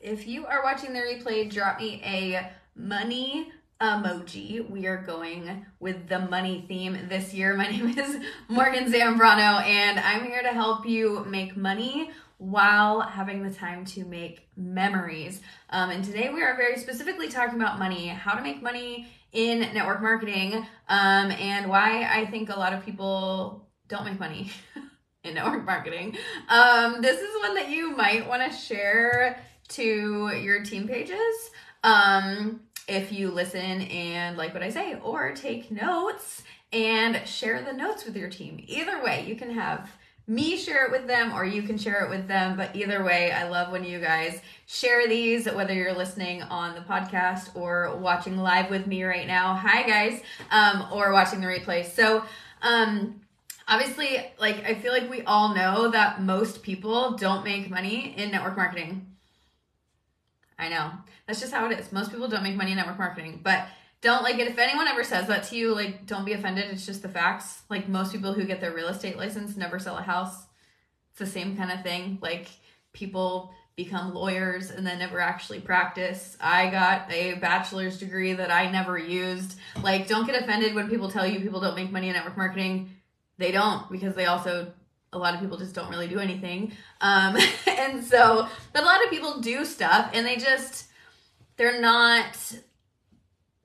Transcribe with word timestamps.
If 0.00 0.26
you 0.26 0.46
are 0.46 0.62
watching 0.62 0.92
the 0.92 1.00
replay, 1.00 1.50
drop 1.50 1.78
me 1.78 2.02
a 2.04 2.50
money 2.74 3.50
emoji. 3.80 4.68
We 4.68 4.86
are 4.86 4.98
going 4.98 5.64
with 5.80 6.08
the 6.08 6.18
money 6.18 6.64
theme 6.68 6.98
this 7.08 7.32
year. 7.32 7.56
My 7.56 7.66
name 7.70 7.98
is 7.98 8.18
Morgan 8.48 8.92
Zambrano, 8.92 9.62
and 9.62 9.98
I'm 9.98 10.24
here 10.24 10.42
to 10.42 10.50
help 10.50 10.86
you 10.86 11.24
make 11.24 11.56
money 11.56 12.10
while 12.36 13.00
having 13.00 13.42
the 13.42 13.50
time 13.50 13.86
to 13.86 14.04
make 14.04 14.48
memories. 14.56 15.40
Um, 15.70 15.90
and 15.90 16.04
today 16.04 16.28
we 16.28 16.42
are 16.42 16.56
very 16.56 16.76
specifically 16.76 17.28
talking 17.28 17.58
about 17.58 17.78
money, 17.78 18.08
how 18.08 18.34
to 18.34 18.42
make 18.42 18.62
money 18.62 19.08
in 19.32 19.60
network 19.72 20.02
marketing, 20.02 20.56
um, 20.88 21.30
and 21.30 21.70
why 21.70 22.04
I 22.04 22.26
think 22.26 22.50
a 22.50 22.58
lot 22.58 22.74
of 22.74 22.84
people 22.84 23.66
don't 23.88 24.04
make 24.04 24.20
money 24.20 24.52
in 25.24 25.34
network 25.34 25.64
marketing. 25.64 26.18
Um, 26.50 27.00
this 27.00 27.18
is 27.18 27.30
one 27.40 27.54
that 27.54 27.70
you 27.70 27.96
might 27.96 28.28
want 28.28 28.50
to 28.50 28.56
share 28.56 29.42
to 29.68 30.34
your 30.36 30.62
team 30.62 30.86
pages. 30.88 31.50
Um, 31.82 32.60
if 32.88 33.12
you 33.12 33.30
listen 33.30 33.82
and 33.82 34.36
like 34.36 34.54
what 34.54 34.62
I 34.62 34.70
say, 34.70 34.98
or 35.02 35.32
take 35.32 35.70
notes 35.70 36.42
and 36.72 37.26
share 37.26 37.62
the 37.62 37.72
notes 37.72 38.04
with 38.04 38.16
your 38.16 38.28
team. 38.28 38.62
Either 38.66 39.02
way, 39.02 39.24
you 39.26 39.36
can 39.36 39.50
have 39.50 39.90
me 40.28 40.56
share 40.56 40.84
it 40.86 40.90
with 40.90 41.06
them 41.06 41.32
or 41.32 41.44
you 41.44 41.62
can 41.62 41.78
share 41.78 42.04
it 42.04 42.10
with 42.10 42.26
them. 42.26 42.56
But 42.56 42.74
either 42.74 43.04
way, 43.04 43.30
I 43.30 43.48
love 43.48 43.70
when 43.70 43.84
you 43.84 44.00
guys 44.00 44.40
share 44.66 45.06
these, 45.06 45.46
whether 45.46 45.72
you're 45.72 45.94
listening 45.94 46.42
on 46.42 46.74
the 46.74 46.80
podcast 46.80 47.54
or 47.54 47.96
watching 47.96 48.36
live 48.36 48.68
with 48.68 48.86
me 48.86 49.04
right 49.04 49.26
now. 49.26 49.54
Hi, 49.54 49.82
guys, 49.82 50.22
um, 50.50 50.88
or 50.92 51.12
watching 51.12 51.40
the 51.40 51.46
replay. 51.46 51.84
So, 51.84 52.24
um, 52.62 53.20
obviously, 53.68 54.26
like, 54.40 54.64
I 54.64 54.74
feel 54.74 54.92
like 54.92 55.08
we 55.08 55.22
all 55.22 55.54
know 55.54 55.90
that 55.90 56.22
most 56.22 56.62
people 56.62 57.12
don't 57.12 57.44
make 57.44 57.70
money 57.70 58.14
in 58.16 58.32
network 58.32 58.56
marketing. 58.56 59.06
I 60.58 60.68
know. 60.68 60.92
That's 61.26 61.40
just 61.40 61.52
how 61.52 61.70
it 61.70 61.78
is. 61.78 61.92
Most 61.92 62.10
people 62.10 62.28
don't 62.28 62.42
make 62.42 62.56
money 62.56 62.70
in 62.70 62.76
network 62.76 62.98
marketing, 62.98 63.40
but 63.42 63.66
don't 64.00 64.22
like 64.22 64.38
it 64.38 64.48
if 64.48 64.58
anyone 64.58 64.88
ever 64.88 65.04
says 65.04 65.26
that 65.28 65.44
to 65.44 65.56
you 65.56 65.74
like 65.74 66.06
don't 66.06 66.24
be 66.24 66.32
offended. 66.32 66.66
It's 66.70 66.86
just 66.86 67.02
the 67.02 67.08
facts. 67.08 67.62
Like 67.68 67.88
most 67.88 68.12
people 68.12 68.32
who 68.32 68.44
get 68.44 68.60
their 68.60 68.72
real 68.72 68.88
estate 68.88 69.16
license 69.16 69.56
never 69.56 69.78
sell 69.78 69.96
a 69.96 70.02
house. 70.02 70.46
It's 71.10 71.18
the 71.18 71.26
same 71.26 71.56
kind 71.56 71.70
of 71.70 71.82
thing. 71.82 72.18
Like 72.20 72.48
people 72.92 73.52
become 73.74 74.14
lawyers 74.14 74.70
and 74.70 74.86
then 74.86 74.98
never 74.98 75.20
actually 75.20 75.60
practice. 75.60 76.36
I 76.40 76.70
got 76.70 77.12
a 77.12 77.34
bachelor's 77.34 77.98
degree 77.98 78.32
that 78.32 78.50
i 78.50 78.70
never 78.70 78.96
used. 78.96 79.58
Like 79.82 80.08
don't 80.08 80.26
get 80.26 80.40
offended 80.40 80.74
when 80.74 80.88
people 80.88 81.10
tell 81.10 81.26
you 81.26 81.40
people 81.40 81.60
don't 81.60 81.76
make 81.76 81.90
money 81.92 82.08
in 82.08 82.14
network 82.14 82.36
marketing. 82.36 82.90
They 83.38 83.52
don't 83.52 83.90
because 83.90 84.14
they 84.14 84.26
also 84.26 84.72
a 85.16 85.18
lot 85.18 85.34
of 85.34 85.40
people 85.40 85.56
just 85.56 85.74
don't 85.74 85.90
really 85.90 86.08
do 86.08 86.18
anything 86.18 86.72
um 87.00 87.36
and 87.66 88.04
so 88.04 88.46
but 88.72 88.82
a 88.82 88.86
lot 88.86 89.02
of 89.02 89.10
people 89.10 89.40
do 89.40 89.64
stuff 89.64 90.10
and 90.14 90.26
they 90.26 90.36
just 90.36 90.86
they're 91.56 91.80
not 91.80 92.36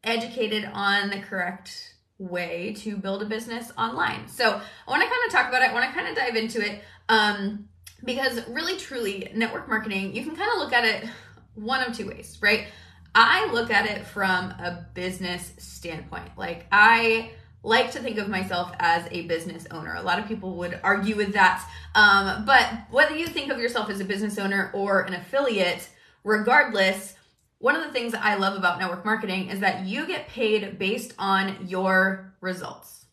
educated 0.03 0.69
on 0.73 1.09
the 1.09 1.19
correct 1.19 1.95
way 2.17 2.73
to 2.77 2.97
build 2.97 3.21
a 3.21 3.25
business 3.25 3.71
online. 3.77 4.27
So 4.27 4.45
I 4.47 4.89
want 4.89 5.03
to 5.03 5.09
kind 5.09 5.21
of 5.25 5.31
talk 5.31 5.49
about 5.49 5.61
it. 5.63 5.69
I 5.69 5.73
want 5.73 5.85
to 5.85 5.91
kind 5.93 6.07
of 6.07 6.15
dive 6.15 6.35
into 6.35 6.61
it 6.65 6.81
um, 7.09 7.67
because 8.05 8.47
really, 8.47 8.77
truly, 8.77 9.31
network 9.35 9.67
marketing, 9.67 10.15
you 10.15 10.23
can 10.23 10.35
kind 10.35 10.49
of 10.53 10.59
look 10.59 10.73
at 10.73 10.85
it 10.85 11.09
one 11.55 11.83
of 11.83 11.95
two 11.95 12.07
ways, 12.07 12.37
right? 12.41 12.67
I 13.13 13.51
look 13.51 13.71
at 13.71 13.85
it 13.87 14.05
from 14.05 14.51
a 14.51 14.85
business 14.93 15.51
standpoint. 15.57 16.37
Like, 16.37 16.65
I 16.71 17.31
like 17.63 17.91
to 17.91 17.99
think 17.99 18.17
of 18.17 18.27
myself 18.27 18.71
as 18.79 19.07
a 19.11 19.23
business 19.23 19.67
owner. 19.71 19.93
A 19.95 20.01
lot 20.01 20.19
of 20.19 20.27
people 20.27 20.55
would 20.57 20.79
argue 20.83 21.15
with 21.15 21.33
that. 21.33 21.63
Um, 21.93 22.45
but 22.45 22.67
whether 22.89 23.15
you 23.15 23.27
think 23.27 23.51
of 23.51 23.59
yourself 23.59 23.89
as 23.89 23.99
a 23.99 24.05
business 24.05 24.39
owner 24.39 24.71
or 24.73 25.01
an 25.01 25.13
affiliate, 25.13 25.87
regardless, 26.23 27.15
one 27.59 27.75
of 27.75 27.83
the 27.83 27.91
things 27.91 28.15
I 28.15 28.35
love 28.35 28.57
about 28.57 28.79
network 28.79 29.05
marketing 29.05 29.49
is 29.49 29.59
that 29.59 29.85
you 29.85 30.07
get 30.07 30.27
paid 30.27 30.79
based 30.79 31.13
on 31.19 31.67
your 31.67 32.33
results. 32.41 33.05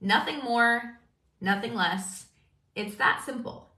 Nothing 0.00 0.40
more, 0.40 0.98
nothing 1.40 1.74
less. 1.74 2.26
It's 2.74 2.96
that 2.96 3.22
simple. 3.24 3.70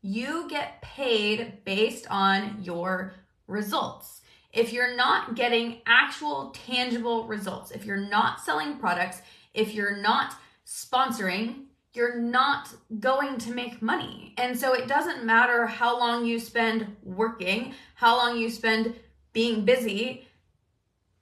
You 0.00 0.48
get 0.48 0.80
paid 0.80 1.64
based 1.64 2.06
on 2.10 2.62
your 2.62 3.12
results. 3.46 4.22
If 4.58 4.72
you're 4.72 4.96
not 4.96 5.36
getting 5.36 5.82
actual 5.86 6.50
tangible 6.66 7.28
results, 7.28 7.70
if 7.70 7.84
you're 7.84 8.08
not 8.08 8.40
selling 8.40 8.78
products, 8.78 9.22
if 9.54 9.72
you're 9.72 9.96
not 9.96 10.34
sponsoring, 10.66 11.66
you're 11.92 12.18
not 12.18 12.68
going 12.98 13.38
to 13.38 13.54
make 13.54 13.80
money. 13.80 14.34
And 14.36 14.58
so 14.58 14.74
it 14.74 14.88
doesn't 14.88 15.24
matter 15.24 15.66
how 15.66 15.98
long 15.98 16.26
you 16.26 16.40
spend 16.40 16.96
working, 17.04 17.74
how 17.94 18.16
long 18.16 18.36
you 18.36 18.50
spend 18.50 18.96
being 19.32 19.64
busy 19.64 20.26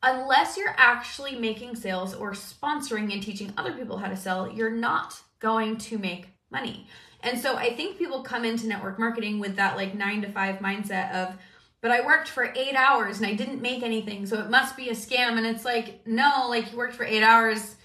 unless 0.03 0.57
you're 0.57 0.75
actually 0.79 1.37
making 1.37 1.75
sales 1.75 2.15
or 2.15 2.33
sponsoring 2.33 3.13
and 3.13 3.23
teaching 3.23 3.53
other 3.59 3.73
people 3.73 3.99
how 3.99 4.09
to 4.09 4.17
sell, 4.17 4.51
you're 4.51 4.71
not 4.71 5.21
going 5.41 5.77
to 5.77 5.99
make 5.99 6.29
money. 6.51 6.87
And 7.21 7.39
so 7.39 7.57
I 7.57 7.75
think 7.75 7.99
people 7.99 8.23
come 8.23 8.45
into 8.45 8.67
network 8.67 8.99
marketing 8.99 9.41
with 9.41 9.57
that 9.57 9.77
like 9.77 9.95
nine 9.95 10.23
to 10.23 10.31
five 10.31 10.61
mindset 10.61 11.13
of, 11.13 11.37
but 11.87 11.95
I 11.95 12.05
worked 12.05 12.27
for 12.27 12.53
eight 12.57 12.75
hours 12.75 13.19
and 13.19 13.27
I 13.29 13.35
didn't 13.35 13.63
make 13.63 13.85
anything, 13.85 14.27
so 14.27 14.41
it 14.41 14.51
must 14.51 14.77
be 14.77 14.89
a 14.89 14.93
scam. 14.93 15.37
And 15.39 15.47
it's 15.47 15.65
like, 15.65 16.05
no, 16.05 16.47
like 16.49 16.73
you 16.73 16.77
worked 16.77 16.97
for 16.97 17.05
eight 17.05 17.23
hours, 17.23 17.77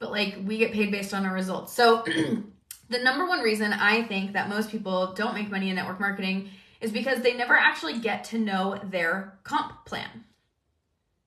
but 0.00 0.10
like 0.10 0.36
we 0.44 0.58
get 0.58 0.72
paid 0.72 0.90
based 0.90 1.14
on 1.14 1.24
our 1.24 1.32
results. 1.32 1.72
So 1.72 2.02
the 2.88 2.98
number 2.98 3.28
one 3.28 3.38
reason 3.38 3.72
I 3.72 4.02
think 4.02 4.32
that 4.32 4.48
most 4.48 4.68
people 4.68 5.12
don't 5.12 5.34
make 5.34 5.48
money 5.48 5.70
in 5.70 5.76
network 5.76 6.00
marketing 6.00 6.50
is 6.80 6.90
because 6.90 7.20
they 7.20 7.34
never 7.36 7.54
actually 7.54 8.00
get 8.00 8.24
to 8.24 8.38
know 8.40 8.80
their 8.82 9.38
comp 9.44 9.86
plan. 9.86 10.24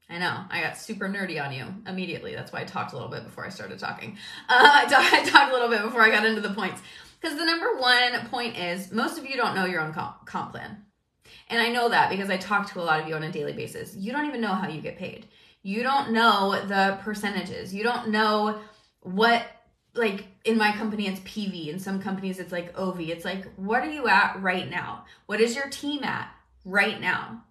I 0.09 0.17
know, 0.17 0.43
I 0.49 0.59
got 0.59 0.77
super 0.77 1.07
nerdy 1.07 1.41
on 1.41 1.53
you 1.53 1.67
immediately. 1.87 2.35
That's 2.35 2.51
why 2.51 2.59
I 2.59 2.65
talked 2.65 2.91
a 2.91 2.97
little 2.97 3.11
bit 3.11 3.23
before 3.23 3.45
I 3.45 3.49
started 3.49 3.79
talking. 3.79 4.17
Uh, 4.49 4.55
I, 4.73 4.85
talk, 4.87 5.13
I 5.13 5.23
talked 5.23 5.51
a 5.51 5.53
little 5.53 5.69
bit 5.69 5.83
before 5.83 6.01
I 6.01 6.09
got 6.09 6.25
into 6.25 6.41
the 6.41 6.53
points. 6.53 6.81
Because 7.21 7.37
the 7.37 7.45
number 7.45 7.77
one 7.77 8.27
point 8.27 8.57
is 8.57 8.91
most 8.91 9.17
of 9.17 9.25
you 9.25 9.37
don't 9.37 9.55
know 9.55 9.63
your 9.63 9.79
own 9.79 9.93
comp 9.93 10.51
plan. 10.51 10.83
And 11.49 11.61
I 11.61 11.69
know 11.69 11.89
that 11.89 12.09
because 12.09 12.29
I 12.29 12.37
talk 12.37 12.71
to 12.71 12.79
a 12.79 12.83
lot 12.83 13.01
of 13.01 13.07
you 13.07 13.15
on 13.15 13.23
a 13.23 13.31
daily 13.31 13.53
basis. 13.53 13.95
You 13.95 14.11
don't 14.11 14.25
even 14.27 14.41
know 14.41 14.53
how 14.53 14.67
you 14.67 14.81
get 14.81 14.97
paid. 14.97 15.27
You 15.61 15.83
don't 15.83 16.11
know 16.11 16.59
the 16.67 16.97
percentages. 17.01 17.73
You 17.73 17.83
don't 17.83 18.09
know 18.09 18.59
what 19.01 19.45
like 19.95 20.25
in 20.43 20.57
my 20.57 20.71
company 20.71 21.07
it's 21.07 21.19
PV 21.19 21.67
in 21.67 21.79
some 21.79 22.01
companies 22.01 22.39
it's 22.39 22.51
like 22.51 22.77
OV. 22.77 23.01
It's 23.01 23.25
like 23.25 23.45
what 23.55 23.83
are 23.83 23.91
you 23.91 24.07
at 24.07 24.41
right 24.41 24.69
now? 24.69 25.05
What 25.25 25.41
is 25.41 25.55
your 25.55 25.69
team 25.69 26.03
at 26.03 26.33
right 26.65 26.99
now? 26.99 27.43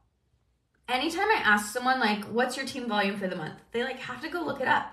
Anytime 0.88 1.28
I 1.30 1.40
ask 1.44 1.72
someone 1.72 2.00
like 2.00 2.24
what's 2.24 2.56
your 2.56 2.66
team 2.66 2.88
volume 2.88 3.16
for 3.16 3.28
the 3.28 3.36
month? 3.36 3.54
They 3.72 3.82
like 3.82 4.00
have 4.00 4.20
to 4.22 4.28
go 4.28 4.42
look 4.42 4.60
it 4.60 4.68
up. 4.68 4.92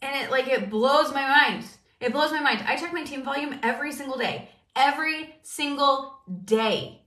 And 0.00 0.24
it 0.24 0.30
like 0.30 0.48
it 0.48 0.70
blows 0.70 1.12
my 1.12 1.26
mind. 1.26 1.64
It 2.00 2.12
blows 2.12 2.32
my 2.32 2.40
mind. 2.40 2.64
I 2.66 2.76
check 2.76 2.92
my 2.92 3.04
team 3.04 3.22
volume 3.22 3.58
every 3.62 3.92
single 3.92 4.18
day. 4.18 4.48
Every 4.74 5.36
single 5.42 6.18
day 6.44 7.01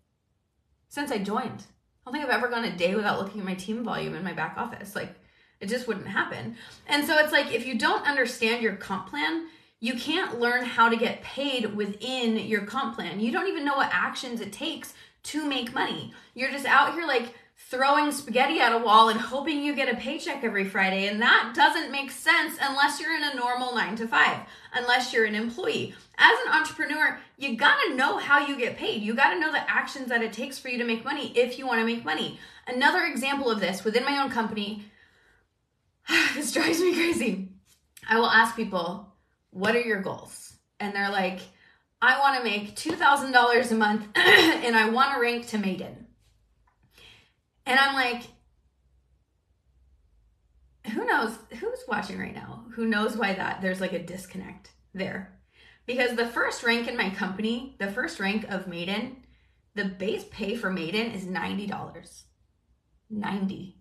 since 0.95 1.11
I 1.11 1.17
joined. 1.17 1.65
I 2.05 2.05
don't 2.05 2.13
think 2.13 2.23
I've 2.23 2.37
ever 2.37 2.47
gone 2.47 2.63
a 2.63 2.75
day 2.75 2.95
without 2.95 3.19
looking 3.19 3.41
at 3.41 3.45
my 3.45 3.53
team 3.53 3.83
volume 3.83 4.15
in 4.15 4.23
my 4.23 4.31
back 4.31 4.55
office. 4.57 4.95
Like 4.95 5.13
it 5.59 5.67
just 5.67 5.89
wouldn't 5.89 6.07
happen. 6.07 6.55
And 6.87 7.05
so 7.05 7.17
it's 7.17 7.33
like 7.33 7.53
if 7.53 7.67
you 7.67 7.77
don't 7.77 8.07
understand 8.07 8.63
your 8.63 8.77
comp 8.77 9.09
plan, 9.09 9.47
you 9.81 9.95
can't 9.95 10.39
learn 10.39 10.63
how 10.63 10.87
to 10.87 10.95
get 10.95 11.21
paid 11.21 11.75
within 11.75 12.37
your 12.37 12.61
comp 12.61 12.95
plan. 12.95 13.19
You 13.19 13.33
don't 13.33 13.49
even 13.49 13.65
know 13.65 13.75
what 13.75 13.89
actions 13.91 14.39
it 14.39 14.53
takes 14.53 14.93
to 15.23 15.45
make 15.45 15.73
money. 15.73 16.13
You're 16.33 16.51
just 16.51 16.65
out 16.65 16.93
here 16.93 17.05
like 17.05 17.33
throwing 17.57 18.11
spaghetti 18.11 18.59
at 18.59 18.73
a 18.73 18.77
wall 18.77 19.09
and 19.09 19.19
hoping 19.19 19.61
you 19.61 19.75
get 19.75 19.91
a 19.91 19.97
paycheck 19.97 20.43
every 20.43 20.65
Friday. 20.65 21.07
And 21.07 21.21
that 21.21 21.53
doesn't 21.55 21.91
make 21.91 22.11
sense 22.11 22.57
unless 22.61 22.99
you're 22.99 23.15
in 23.15 23.23
a 23.23 23.35
normal 23.35 23.73
nine 23.73 23.95
to 23.95 24.07
five, 24.07 24.41
unless 24.73 25.13
you're 25.13 25.25
an 25.25 25.35
employee. 25.35 25.95
As 26.17 26.37
an 26.45 26.53
entrepreneur, 26.53 27.19
you 27.37 27.55
gotta 27.55 27.95
know 27.95 28.17
how 28.17 28.45
you 28.45 28.57
get 28.57 28.77
paid. 28.77 29.01
You 29.01 29.13
gotta 29.13 29.39
know 29.39 29.51
the 29.51 29.69
actions 29.69 30.09
that 30.09 30.21
it 30.21 30.33
takes 30.33 30.59
for 30.59 30.69
you 30.69 30.77
to 30.77 30.85
make 30.85 31.03
money 31.03 31.31
if 31.35 31.57
you 31.57 31.65
wanna 31.65 31.85
make 31.85 32.05
money. 32.05 32.39
Another 32.67 33.03
example 33.03 33.49
of 33.49 33.59
this 33.59 33.83
within 33.83 34.03
my 34.03 34.21
own 34.21 34.29
company, 34.29 34.85
this 36.35 36.51
drives 36.51 36.79
me 36.79 36.93
crazy. 36.93 37.49
I 38.07 38.19
will 38.19 38.29
ask 38.29 38.55
people, 38.55 39.13
what 39.51 39.75
are 39.75 39.81
your 39.81 40.01
goals? 40.01 40.53
And 40.79 40.93
they're 40.93 41.11
like, 41.11 41.39
I 42.01 42.19
want 42.19 42.37
to 42.37 42.43
make 42.43 42.75
$2,000 42.75 43.71
a 43.71 43.75
month 43.75 44.07
and 44.15 44.75
I 44.75 44.89
want 44.89 45.13
to 45.13 45.19
rank 45.19 45.47
to 45.47 45.57
maiden. 45.57 46.05
And 47.65 47.79
I'm 47.79 47.95
like, 47.95 48.23
who 50.93 51.05
knows? 51.05 51.37
Who's 51.59 51.83
watching 51.87 52.19
right 52.19 52.35
now? 52.35 52.65
Who 52.75 52.85
knows 52.85 53.17
why 53.17 53.33
that 53.33 53.61
there's 53.61 53.81
like 53.81 53.93
a 53.93 54.03
disconnect 54.03 54.71
there? 54.93 55.39
Because 55.85 56.15
the 56.15 56.27
first 56.27 56.63
rank 56.63 56.87
in 56.87 56.97
my 56.97 57.09
company, 57.09 57.75
the 57.79 57.91
first 57.91 58.19
rank 58.19 58.45
of 58.49 58.67
maiden, 58.67 59.17
the 59.75 59.85
base 59.85 60.25
pay 60.31 60.55
for 60.55 60.69
maiden 60.71 61.11
is 61.11 61.25
$90. 61.25 62.23
90. 63.09 63.77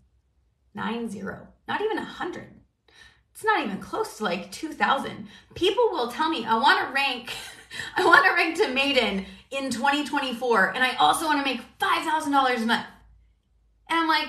Nine 0.75 1.09
zero 1.09 1.49
not 1.67 1.81
even 1.81 1.99
a 1.99 2.05
hundred. 2.05 2.49
It's 3.33 3.45
not 3.45 3.65
even 3.65 3.79
close 3.79 4.19
to 4.19 4.25
like 4.25 4.53
2000. 4.53 5.27
People 5.55 5.91
will 5.91 6.09
tell 6.09 6.29
me, 6.29 6.45
I 6.45 6.57
want 6.57 6.87
to 6.87 6.95
rank, 6.95 7.33
I 7.97 8.05
want 8.05 8.25
to 8.25 8.33
rank 8.33 8.57
to 8.59 8.69
maiden 8.69 9.27
in 9.51 9.71
2024 9.71 10.75
and 10.75 10.85
I 10.85 10.95
also 10.97 11.27
want 11.27 11.45
to 11.45 11.53
make 11.53 11.61
$5,000 11.81 12.63
a 12.63 12.67
month. 12.67 12.87
And 13.89 14.01
I'm 14.01 14.09
like, 14.09 14.29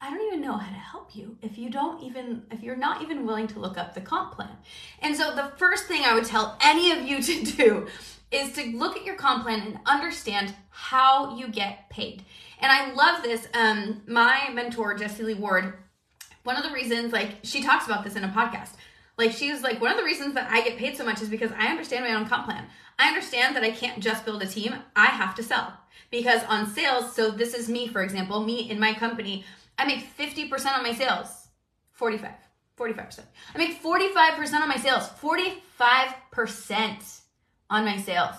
I 0.00 0.10
don't 0.10 0.26
even 0.26 0.40
know 0.40 0.56
how 0.56 0.68
to 0.68 0.78
help 0.78 1.14
you 1.14 1.38
if 1.42 1.56
you 1.56 1.70
don't 1.70 2.02
even, 2.02 2.42
if 2.50 2.60
you're 2.60 2.74
not 2.74 3.02
even 3.02 3.24
willing 3.24 3.46
to 3.48 3.60
look 3.60 3.78
up 3.78 3.94
the 3.94 4.00
comp 4.00 4.34
plan. 4.34 4.50
And 5.00 5.16
so 5.16 5.34
the 5.34 5.52
first 5.56 5.86
thing 5.86 6.02
I 6.04 6.14
would 6.14 6.24
tell 6.24 6.58
any 6.60 6.90
of 6.90 7.06
you 7.06 7.22
to 7.22 7.44
do 7.44 7.86
is 8.32 8.52
to 8.54 8.76
look 8.76 8.96
at 8.96 9.04
your 9.04 9.14
comp 9.14 9.44
plan 9.44 9.60
and 9.60 9.78
understand 9.86 10.54
how 10.70 11.36
you 11.36 11.48
get 11.48 11.88
paid. 11.90 12.24
And 12.58 12.72
I 12.72 12.92
love 12.92 13.22
this. 13.22 13.46
Um, 13.54 14.02
my 14.06 14.50
mentor, 14.52 14.94
Jessie 14.94 15.22
Lee 15.22 15.34
Ward, 15.34 15.74
one 16.42 16.56
of 16.56 16.64
the 16.64 16.72
reasons, 16.72 17.12
like, 17.12 17.36
she 17.42 17.62
talks 17.62 17.86
about 17.86 18.02
this 18.02 18.16
in 18.16 18.24
a 18.24 18.28
podcast. 18.28 18.70
Like, 19.18 19.32
she 19.32 19.52
was 19.52 19.62
like, 19.62 19.80
one 19.80 19.92
of 19.92 19.98
the 19.98 20.04
reasons 20.04 20.34
that 20.34 20.50
I 20.50 20.62
get 20.62 20.78
paid 20.78 20.96
so 20.96 21.04
much 21.04 21.22
is 21.22 21.28
because 21.28 21.52
I 21.56 21.66
understand 21.66 22.04
my 22.04 22.14
own 22.14 22.26
comp 22.26 22.46
plan. 22.46 22.64
I 22.98 23.08
understand 23.08 23.56
that 23.56 23.64
I 23.64 23.70
can't 23.70 24.02
just 24.02 24.24
build 24.24 24.42
a 24.42 24.46
team, 24.46 24.74
I 24.94 25.06
have 25.06 25.34
to 25.36 25.42
sell. 25.42 25.78
Because 26.10 26.42
on 26.44 26.66
sales, 26.66 27.14
so 27.14 27.30
this 27.30 27.54
is 27.54 27.68
me, 27.68 27.88
for 27.88 28.02
example, 28.02 28.42
me 28.42 28.70
in 28.70 28.78
my 28.78 28.92
company, 28.92 29.44
I 29.78 29.86
make 29.86 30.16
50% 30.16 30.76
on 30.76 30.82
my 30.82 30.92
sales. 30.92 31.48
45. 31.92 32.30
45%. 32.78 33.20
I 33.54 33.58
make 33.58 33.82
45% 33.82 34.60
on 34.60 34.68
my 34.68 34.76
sales. 34.76 35.08
45% 35.20 37.20
on 37.70 37.84
my 37.84 37.96
sales. 37.96 38.36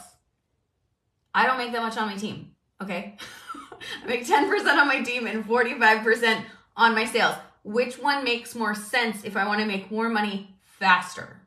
I 1.34 1.48
don't 1.48 1.58
make 1.58 1.72
that 1.72 1.82
much 1.82 1.98
on 1.98 2.08
my 2.08 2.16
team, 2.16 2.52
okay? 2.82 3.18
I 4.04 4.08
make 4.08 4.28
10% 4.28 4.78
on 4.78 4.88
my 4.88 5.02
team 5.02 5.28
and 5.28 5.46
45% 5.46 6.44
on 6.78 6.94
my 6.94 7.06
sales. 7.06 7.36
Which 7.64 7.98
one 7.98 8.24
makes 8.24 8.56
more 8.56 8.76
sense 8.76 9.24
if 9.24 9.36
I 9.36 9.48
want 9.48 9.62
to 9.62 9.66
make 9.66 9.90
more 9.90 10.10
money 10.10 10.56
faster? 10.64 11.42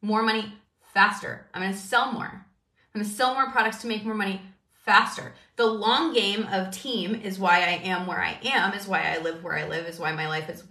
More 0.00 0.22
money 0.22 0.54
faster. 0.92 1.46
I'm 1.54 1.62
going 1.62 1.72
to 1.72 1.78
sell 1.78 2.12
more. 2.12 2.46
I'm 2.94 3.00
going 3.00 3.06
to 3.06 3.16
sell 3.16 3.34
more 3.34 3.50
products 3.50 3.78
to 3.78 3.86
make 3.86 4.04
more 4.04 4.14
money 4.14 4.40
faster. 4.72 5.34
The 5.56 5.66
long 5.66 6.14
game 6.14 6.46
of 6.50 6.70
team 6.70 7.14
is 7.14 7.38
why 7.38 7.58
I 7.58 7.80
am 7.84 8.06
where 8.06 8.20
I 8.20 8.38
am, 8.42 8.72
is 8.72 8.88
why 8.88 9.14
I 9.14 9.18
live 9.18 9.44
where 9.44 9.56
I 9.56 9.66
live, 9.66 9.86
is 9.86 9.98
why 9.98 10.12
my 10.12 10.28
life 10.28 10.48
is 10.48 10.64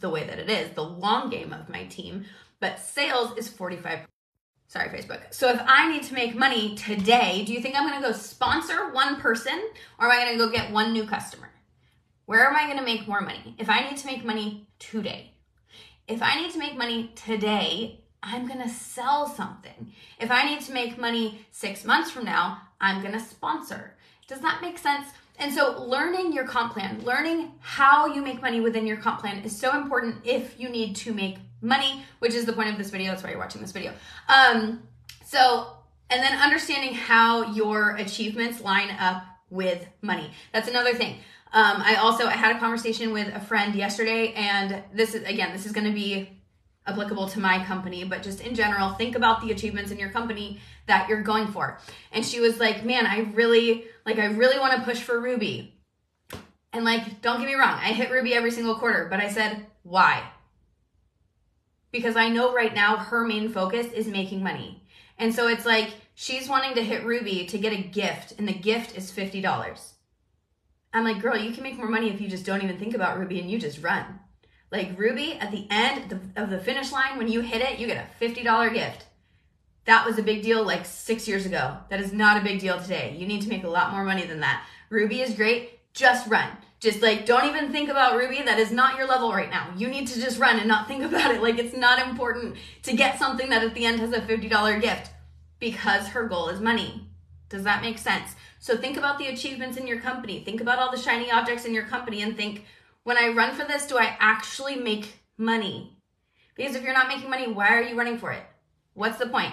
the 0.00 0.10
way 0.10 0.24
that 0.24 0.38
it 0.38 0.48
is. 0.48 0.70
The 0.70 0.84
long 0.84 1.30
game 1.30 1.52
of 1.52 1.68
my 1.68 1.84
team. 1.84 2.24
But 2.60 2.78
sales 2.78 3.36
is 3.36 3.48
45. 3.48 4.06
Sorry, 4.68 4.88
Facebook. 4.88 5.20
So 5.32 5.50
if 5.50 5.60
I 5.66 5.90
need 5.92 6.04
to 6.04 6.14
make 6.14 6.34
money 6.34 6.74
today, 6.76 7.44
do 7.44 7.52
you 7.52 7.60
think 7.60 7.76
I'm 7.76 7.88
going 7.88 8.00
to 8.00 8.08
go 8.08 8.12
sponsor 8.12 8.92
one 8.92 9.20
person 9.20 9.60
or 9.98 10.06
am 10.06 10.12
I 10.12 10.24
going 10.24 10.38
to 10.38 10.44
go 10.44 10.50
get 10.50 10.72
one 10.72 10.92
new 10.92 11.06
customer? 11.06 11.50
Where 12.26 12.46
am 12.46 12.56
I 12.56 12.66
going 12.66 12.78
to 12.78 12.84
make 12.84 13.06
more 13.06 13.20
money? 13.20 13.54
If 13.58 13.68
I 13.68 13.88
need 13.88 13.98
to 13.98 14.06
make 14.06 14.24
money 14.24 14.68
today, 14.78 15.34
if 16.08 16.22
I 16.22 16.40
need 16.40 16.52
to 16.52 16.58
make 16.58 16.76
money 16.76 17.12
today, 17.14 18.03
I'm 18.24 18.46
going 18.46 18.62
to 18.62 18.68
sell 18.68 19.28
something. 19.28 19.92
If 20.18 20.30
I 20.30 20.44
need 20.44 20.60
to 20.62 20.72
make 20.72 20.98
money 20.98 21.46
six 21.50 21.84
months 21.84 22.10
from 22.10 22.24
now, 22.24 22.62
I'm 22.80 23.02
going 23.02 23.12
to 23.12 23.20
sponsor. 23.20 23.94
Does 24.26 24.40
that 24.40 24.62
make 24.62 24.78
sense? 24.78 25.08
And 25.38 25.52
so, 25.52 25.82
learning 25.82 26.32
your 26.32 26.44
comp 26.44 26.74
plan, 26.74 27.02
learning 27.04 27.52
how 27.60 28.06
you 28.06 28.22
make 28.22 28.40
money 28.40 28.60
within 28.60 28.86
your 28.86 28.96
comp 28.96 29.20
plan 29.20 29.38
is 29.40 29.56
so 29.56 29.76
important 29.76 30.16
if 30.24 30.58
you 30.58 30.68
need 30.68 30.94
to 30.96 31.12
make 31.12 31.38
money, 31.60 32.04
which 32.20 32.34
is 32.34 32.44
the 32.44 32.52
point 32.52 32.70
of 32.70 32.78
this 32.78 32.90
video. 32.90 33.10
That's 33.10 33.22
why 33.22 33.30
you're 33.30 33.38
watching 33.38 33.60
this 33.60 33.72
video. 33.72 33.92
Um, 34.28 34.84
so, 35.24 35.76
and 36.08 36.22
then 36.22 36.38
understanding 36.40 36.94
how 36.94 37.52
your 37.52 37.96
achievements 37.96 38.60
line 38.60 38.90
up 39.00 39.24
with 39.50 39.86
money. 40.02 40.30
That's 40.52 40.68
another 40.68 40.94
thing. 40.94 41.16
Um, 41.52 41.82
I 41.84 41.96
also 41.96 42.26
I 42.26 42.32
had 42.32 42.54
a 42.54 42.58
conversation 42.58 43.12
with 43.12 43.34
a 43.34 43.40
friend 43.40 43.74
yesterday, 43.74 44.32
and 44.34 44.82
this 44.92 45.14
is 45.14 45.24
again, 45.24 45.52
this 45.52 45.66
is 45.66 45.72
going 45.72 45.86
to 45.86 45.92
be 45.92 46.28
applicable 46.86 47.28
to 47.28 47.40
my 47.40 47.64
company, 47.64 48.04
but 48.04 48.22
just 48.22 48.40
in 48.40 48.54
general, 48.54 48.90
think 48.90 49.16
about 49.16 49.40
the 49.40 49.50
achievements 49.50 49.90
in 49.90 49.98
your 49.98 50.10
company 50.10 50.60
that 50.86 51.08
you're 51.08 51.22
going 51.22 51.46
for. 51.48 51.78
And 52.12 52.24
she 52.24 52.40
was 52.40 52.60
like, 52.60 52.84
"Man, 52.84 53.06
I 53.06 53.20
really 53.34 53.84
like 54.04 54.18
I 54.18 54.26
really 54.26 54.58
want 54.58 54.74
to 54.74 54.84
push 54.84 55.00
for 55.00 55.20
Ruby." 55.20 55.74
And 56.72 56.84
like, 56.84 57.22
don't 57.22 57.38
get 57.38 57.46
me 57.46 57.54
wrong, 57.54 57.78
I 57.80 57.92
hit 57.92 58.10
Ruby 58.10 58.34
every 58.34 58.50
single 58.50 58.74
quarter, 58.74 59.06
but 59.08 59.20
I 59.20 59.28
said, 59.28 59.66
"Why?" 59.82 60.22
Because 61.90 62.16
I 62.16 62.28
know 62.28 62.52
right 62.52 62.74
now 62.74 62.96
her 62.96 63.24
main 63.24 63.48
focus 63.48 63.92
is 63.92 64.06
making 64.08 64.42
money. 64.42 64.82
And 65.16 65.34
so 65.34 65.46
it's 65.46 65.64
like 65.64 65.94
she's 66.14 66.48
wanting 66.48 66.74
to 66.74 66.84
hit 66.84 67.04
Ruby 67.04 67.46
to 67.46 67.58
get 67.58 67.72
a 67.72 67.82
gift, 67.82 68.34
and 68.38 68.48
the 68.48 68.52
gift 68.52 68.96
is 68.96 69.12
$50. 69.12 69.94
I'm 70.92 71.04
like, 71.04 71.20
girl, 71.20 71.36
you 71.36 71.52
can 71.52 71.64
make 71.64 71.76
more 71.76 71.88
money 71.88 72.10
if 72.10 72.20
you 72.20 72.28
just 72.28 72.46
don't 72.46 72.62
even 72.62 72.78
think 72.78 72.94
about 72.94 73.18
Ruby 73.18 73.40
and 73.40 73.50
you 73.50 73.58
just 73.58 73.82
run. 73.82 74.20
Like 74.74 74.98
Ruby, 74.98 75.34
at 75.34 75.52
the 75.52 75.68
end 75.70 76.32
of 76.34 76.50
the 76.50 76.58
finish 76.58 76.90
line, 76.90 77.16
when 77.16 77.28
you 77.28 77.42
hit 77.42 77.62
it, 77.62 77.78
you 77.78 77.86
get 77.86 78.08
a 78.20 78.24
$50 78.24 78.74
gift. 78.74 79.06
That 79.84 80.04
was 80.04 80.18
a 80.18 80.22
big 80.22 80.42
deal 80.42 80.64
like 80.64 80.84
six 80.84 81.28
years 81.28 81.46
ago. 81.46 81.76
That 81.90 82.00
is 82.00 82.12
not 82.12 82.40
a 82.40 82.44
big 82.44 82.58
deal 82.58 82.80
today. 82.80 83.14
You 83.16 83.24
need 83.24 83.42
to 83.42 83.48
make 83.48 83.62
a 83.62 83.68
lot 83.68 83.92
more 83.92 84.02
money 84.02 84.26
than 84.26 84.40
that. 84.40 84.64
Ruby 84.90 85.20
is 85.20 85.34
great. 85.34 85.78
Just 85.92 86.28
run. 86.28 86.50
Just 86.80 87.02
like, 87.02 87.24
don't 87.24 87.44
even 87.44 87.70
think 87.70 87.88
about 87.88 88.16
Ruby. 88.16 88.42
That 88.42 88.58
is 88.58 88.72
not 88.72 88.98
your 88.98 89.06
level 89.06 89.30
right 89.32 89.48
now. 89.48 89.68
You 89.76 89.86
need 89.86 90.08
to 90.08 90.20
just 90.20 90.40
run 90.40 90.58
and 90.58 90.66
not 90.66 90.88
think 90.88 91.04
about 91.08 91.30
it. 91.30 91.40
Like, 91.40 91.58
it's 91.60 91.76
not 91.76 92.04
important 92.04 92.56
to 92.82 92.96
get 92.96 93.16
something 93.16 93.50
that 93.50 93.62
at 93.62 93.74
the 93.74 93.86
end 93.86 94.00
has 94.00 94.12
a 94.12 94.22
$50 94.22 94.80
gift 94.80 95.10
because 95.60 96.08
her 96.08 96.26
goal 96.26 96.48
is 96.48 96.60
money. 96.60 97.06
Does 97.48 97.62
that 97.62 97.80
make 97.80 97.98
sense? 97.98 98.34
So, 98.58 98.76
think 98.76 98.96
about 98.96 99.18
the 99.18 99.28
achievements 99.28 99.76
in 99.76 99.86
your 99.86 100.00
company. 100.00 100.42
Think 100.42 100.60
about 100.60 100.80
all 100.80 100.90
the 100.90 101.00
shiny 101.00 101.30
objects 101.30 101.64
in 101.64 101.74
your 101.74 101.84
company 101.84 102.22
and 102.22 102.36
think, 102.36 102.64
when 103.04 103.16
I 103.16 103.28
run 103.28 103.54
for 103.54 103.64
this, 103.64 103.86
do 103.86 103.96
I 103.96 104.16
actually 104.18 104.76
make 104.76 105.20
money? 105.38 105.96
Because 106.56 106.74
if 106.74 106.82
you're 106.82 106.94
not 106.94 107.08
making 107.08 107.30
money, 107.30 107.46
why 107.50 107.68
are 107.68 107.82
you 107.82 107.96
running 107.96 108.18
for 108.18 108.32
it? 108.32 108.42
What's 108.94 109.18
the 109.18 109.26
point? 109.26 109.52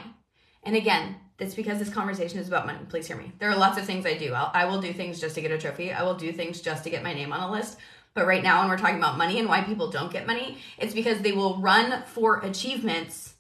And 0.64 0.76
again, 0.76 1.16
it's 1.40 1.56
because 1.56 1.80
this 1.80 1.90
conversation 1.90 2.40
is 2.40 2.48
about 2.48 2.68
money. 2.68 2.80
Please 2.88 3.08
hear 3.08 3.18
me. 3.18 3.32
There 3.40 3.50
are 3.50 3.58
lots 3.58 3.78
of 3.78 3.86
things 3.86 4.06
I 4.06 4.18
do. 4.18 4.34
I'll, 4.34 4.52
I 4.54 4.66
will 4.66 4.80
do 4.80 4.94
things 4.94 5.20
just 5.20 5.36
to 5.36 5.42
get 5.42 5.52
a 5.52 5.58
trophy. 5.58 5.92
I 5.92 6.04
will 6.04 6.16
do 6.16 6.32
things 6.32 6.62
just 6.62 6.84
to 6.84 6.90
get 6.90 7.04
my 7.04 7.14
name 7.14 7.34
on 7.34 7.42
a 7.42 7.52
list. 7.52 7.78
But 8.14 8.28
right 8.28 8.44
now, 8.44 8.62
when 8.62 8.70
we're 8.70 8.78
talking 8.78 8.98
about 8.98 9.18
money 9.18 9.40
and 9.40 9.48
why 9.48 9.62
people 9.62 9.90
don't 9.90 10.12
get 10.12 10.28
money, 10.28 10.60
it's 10.78 10.94
because 10.94 11.22
they 11.22 11.32
will 11.32 11.58
run 11.58 12.04
for 12.04 12.40
achievements 12.42 13.36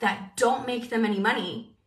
that 0.00 0.36
don't 0.36 0.66
make 0.66 0.90
them 0.90 1.04
any 1.04 1.18
money 1.18 1.77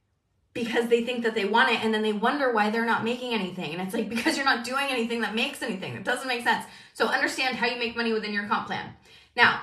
because 0.53 0.89
they 0.89 1.03
think 1.03 1.23
that 1.23 1.33
they 1.33 1.45
want 1.45 1.71
it 1.71 1.83
and 1.83 1.93
then 1.93 2.01
they 2.01 2.13
wonder 2.13 2.51
why 2.51 2.69
they're 2.69 2.85
not 2.85 3.03
making 3.03 3.33
anything. 3.33 3.73
And 3.73 3.81
it's 3.81 3.93
like 3.93 4.09
because 4.09 4.35
you're 4.35 4.45
not 4.45 4.65
doing 4.65 4.87
anything 4.89 5.21
that 5.21 5.33
makes 5.33 5.61
anything. 5.61 5.95
It 5.95 6.03
doesn't 6.03 6.27
make 6.27 6.43
sense. 6.43 6.65
So 6.93 7.07
understand 7.07 7.55
how 7.55 7.67
you 7.67 7.79
make 7.79 7.95
money 7.95 8.11
within 8.11 8.33
your 8.33 8.47
comp 8.47 8.67
plan. 8.67 8.93
Now, 9.35 9.61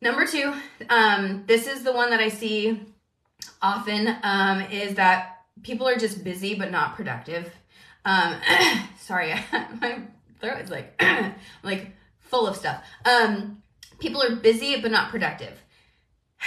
number 0.00 0.26
two, 0.26 0.54
um, 0.90 1.44
this 1.46 1.66
is 1.66 1.84
the 1.84 1.92
one 1.92 2.10
that 2.10 2.20
I 2.20 2.28
see 2.28 2.80
often 3.60 4.16
um, 4.22 4.62
is 4.62 4.96
that 4.96 5.42
people 5.62 5.86
are 5.86 5.96
just 5.96 6.24
busy 6.24 6.54
but 6.54 6.70
not 6.70 6.96
productive. 6.96 7.52
Um, 8.04 8.36
sorry, 8.98 9.34
my 9.80 10.00
throat 10.40 10.60
is 10.62 10.70
like 10.70 11.00
like 11.62 11.92
full 12.18 12.46
of 12.46 12.56
stuff. 12.56 12.82
Um, 13.04 13.62
people 14.00 14.22
are 14.22 14.34
busy 14.34 14.80
but 14.80 14.90
not 14.90 15.10
productive. 15.10 15.58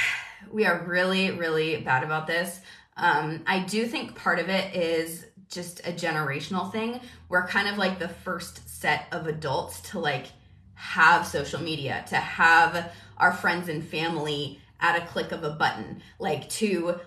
We 0.51 0.65
are 0.65 0.85
really, 0.85 1.31
really 1.31 1.77
bad 1.77 2.03
about 2.03 2.27
this. 2.27 2.61
Um, 2.97 3.41
I 3.45 3.59
do 3.59 3.85
think 3.85 4.15
part 4.15 4.39
of 4.39 4.49
it 4.49 4.75
is 4.75 5.25
just 5.49 5.79
a 5.81 5.91
generational 5.91 6.71
thing. 6.71 6.99
We're 7.29 7.47
kind 7.47 7.67
of 7.67 7.77
like 7.77 7.99
the 7.99 8.07
first 8.07 8.67
set 8.69 9.07
of 9.11 9.27
adults 9.27 9.81
to 9.91 9.99
like 9.99 10.27
have 10.75 11.25
social 11.25 11.61
media, 11.61 12.05
to 12.09 12.15
have 12.15 12.91
our 13.17 13.31
friends 13.31 13.69
and 13.69 13.83
family 13.83 14.59
at 14.79 15.01
a 15.01 15.05
click 15.07 15.31
of 15.31 15.43
a 15.43 15.51
button, 15.51 16.01
like 16.19 16.49
to 16.49 16.99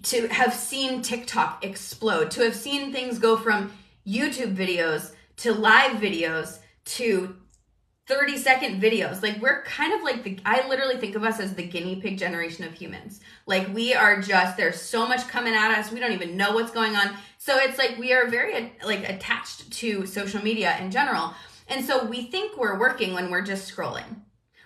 to 0.00 0.28
have 0.28 0.54
seen 0.54 1.02
TikTok 1.02 1.64
explode, 1.64 2.30
to 2.30 2.42
have 2.44 2.54
seen 2.54 2.92
things 2.92 3.18
go 3.18 3.36
from 3.36 3.72
YouTube 4.06 4.54
videos 4.54 5.12
to 5.38 5.52
live 5.52 6.00
videos 6.00 6.58
to 6.84 7.36
30 8.08 8.38
second 8.38 8.82
videos. 8.82 9.22
Like 9.22 9.40
we're 9.40 9.62
kind 9.64 9.92
of 9.92 10.02
like 10.02 10.24
the 10.24 10.38
I 10.44 10.66
literally 10.66 10.96
think 10.96 11.14
of 11.14 11.24
us 11.24 11.38
as 11.40 11.54
the 11.54 11.62
guinea 11.62 12.00
pig 12.00 12.18
generation 12.18 12.64
of 12.64 12.72
humans. 12.72 13.20
Like 13.44 13.72
we 13.74 13.92
are 13.92 14.20
just 14.20 14.56
there's 14.56 14.80
so 14.80 15.06
much 15.06 15.28
coming 15.28 15.54
at 15.54 15.78
us. 15.78 15.92
We 15.92 16.00
don't 16.00 16.12
even 16.12 16.36
know 16.36 16.52
what's 16.52 16.70
going 16.70 16.96
on. 16.96 17.14
So 17.36 17.58
it's 17.58 17.76
like 17.76 17.98
we 17.98 18.14
are 18.14 18.26
very 18.26 18.72
like 18.82 19.06
attached 19.08 19.70
to 19.70 20.06
social 20.06 20.42
media 20.42 20.76
in 20.80 20.90
general. 20.90 21.34
And 21.68 21.84
so 21.84 22.06
we 22.06 22.22
think 22.22 22.56
we're 22.56 22.78
working 22.78 23.12
when 23.12 23.30
we're 23.30 23.42
just 23.42 23.70
scrolling. 23.70 24.22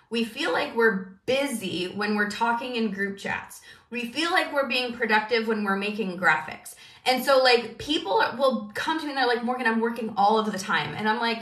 We 0.09 0.23
feel 0.23 0.53
like 0.53 0.73
we're 0.73 1.17
busy 1.25 1.87
when 1.87 2.15
we're 2.15 2.29
talking 2.29 2.77
in 2.77 2.91
group 2.91 3.17
chats. 3.17 3.61
We 3.89 4.05
feel 4.05 4.31
like 4.31 4.53
we're 4.53 4.69
being 4.69 4.93
productive 4.93 5.49
when 5.49 5.65
we're 5.65 5.75
making 5.75 6.17
graphics. 6.17 6.75
And 7.05 7.25
so 7.25 7.43
like 7.43 7.77
people 7.77 8.23
will 8.37 8.71
come 8.73 8.99
to 8.99 9.05
me 9.05 9.11
and 9.11 9.17
they're 9.17 9.27
like, 9.27 9.43
"Morgan, 9.43 9.67
I'm 9.67 9.81
working 9.81 10.13
all 10.15 10.39
of 10.39 10.49
the 10.49 10.57
time." 10.57 10.95
And 10.95 11.09
I'm 11.09 11.19
like, 11.19 11.41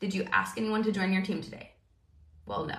did 0.00 0.14
you 0.14 0.24
ask 0.32 0.58
anyone 0.58 0.82
to 0.84 0.92
join 0.92 1.12
your 1.12 1.22
team 1.22 1.42
today? 1.42 1.72
Well, 2.44 2.66
no. 2.66 2.76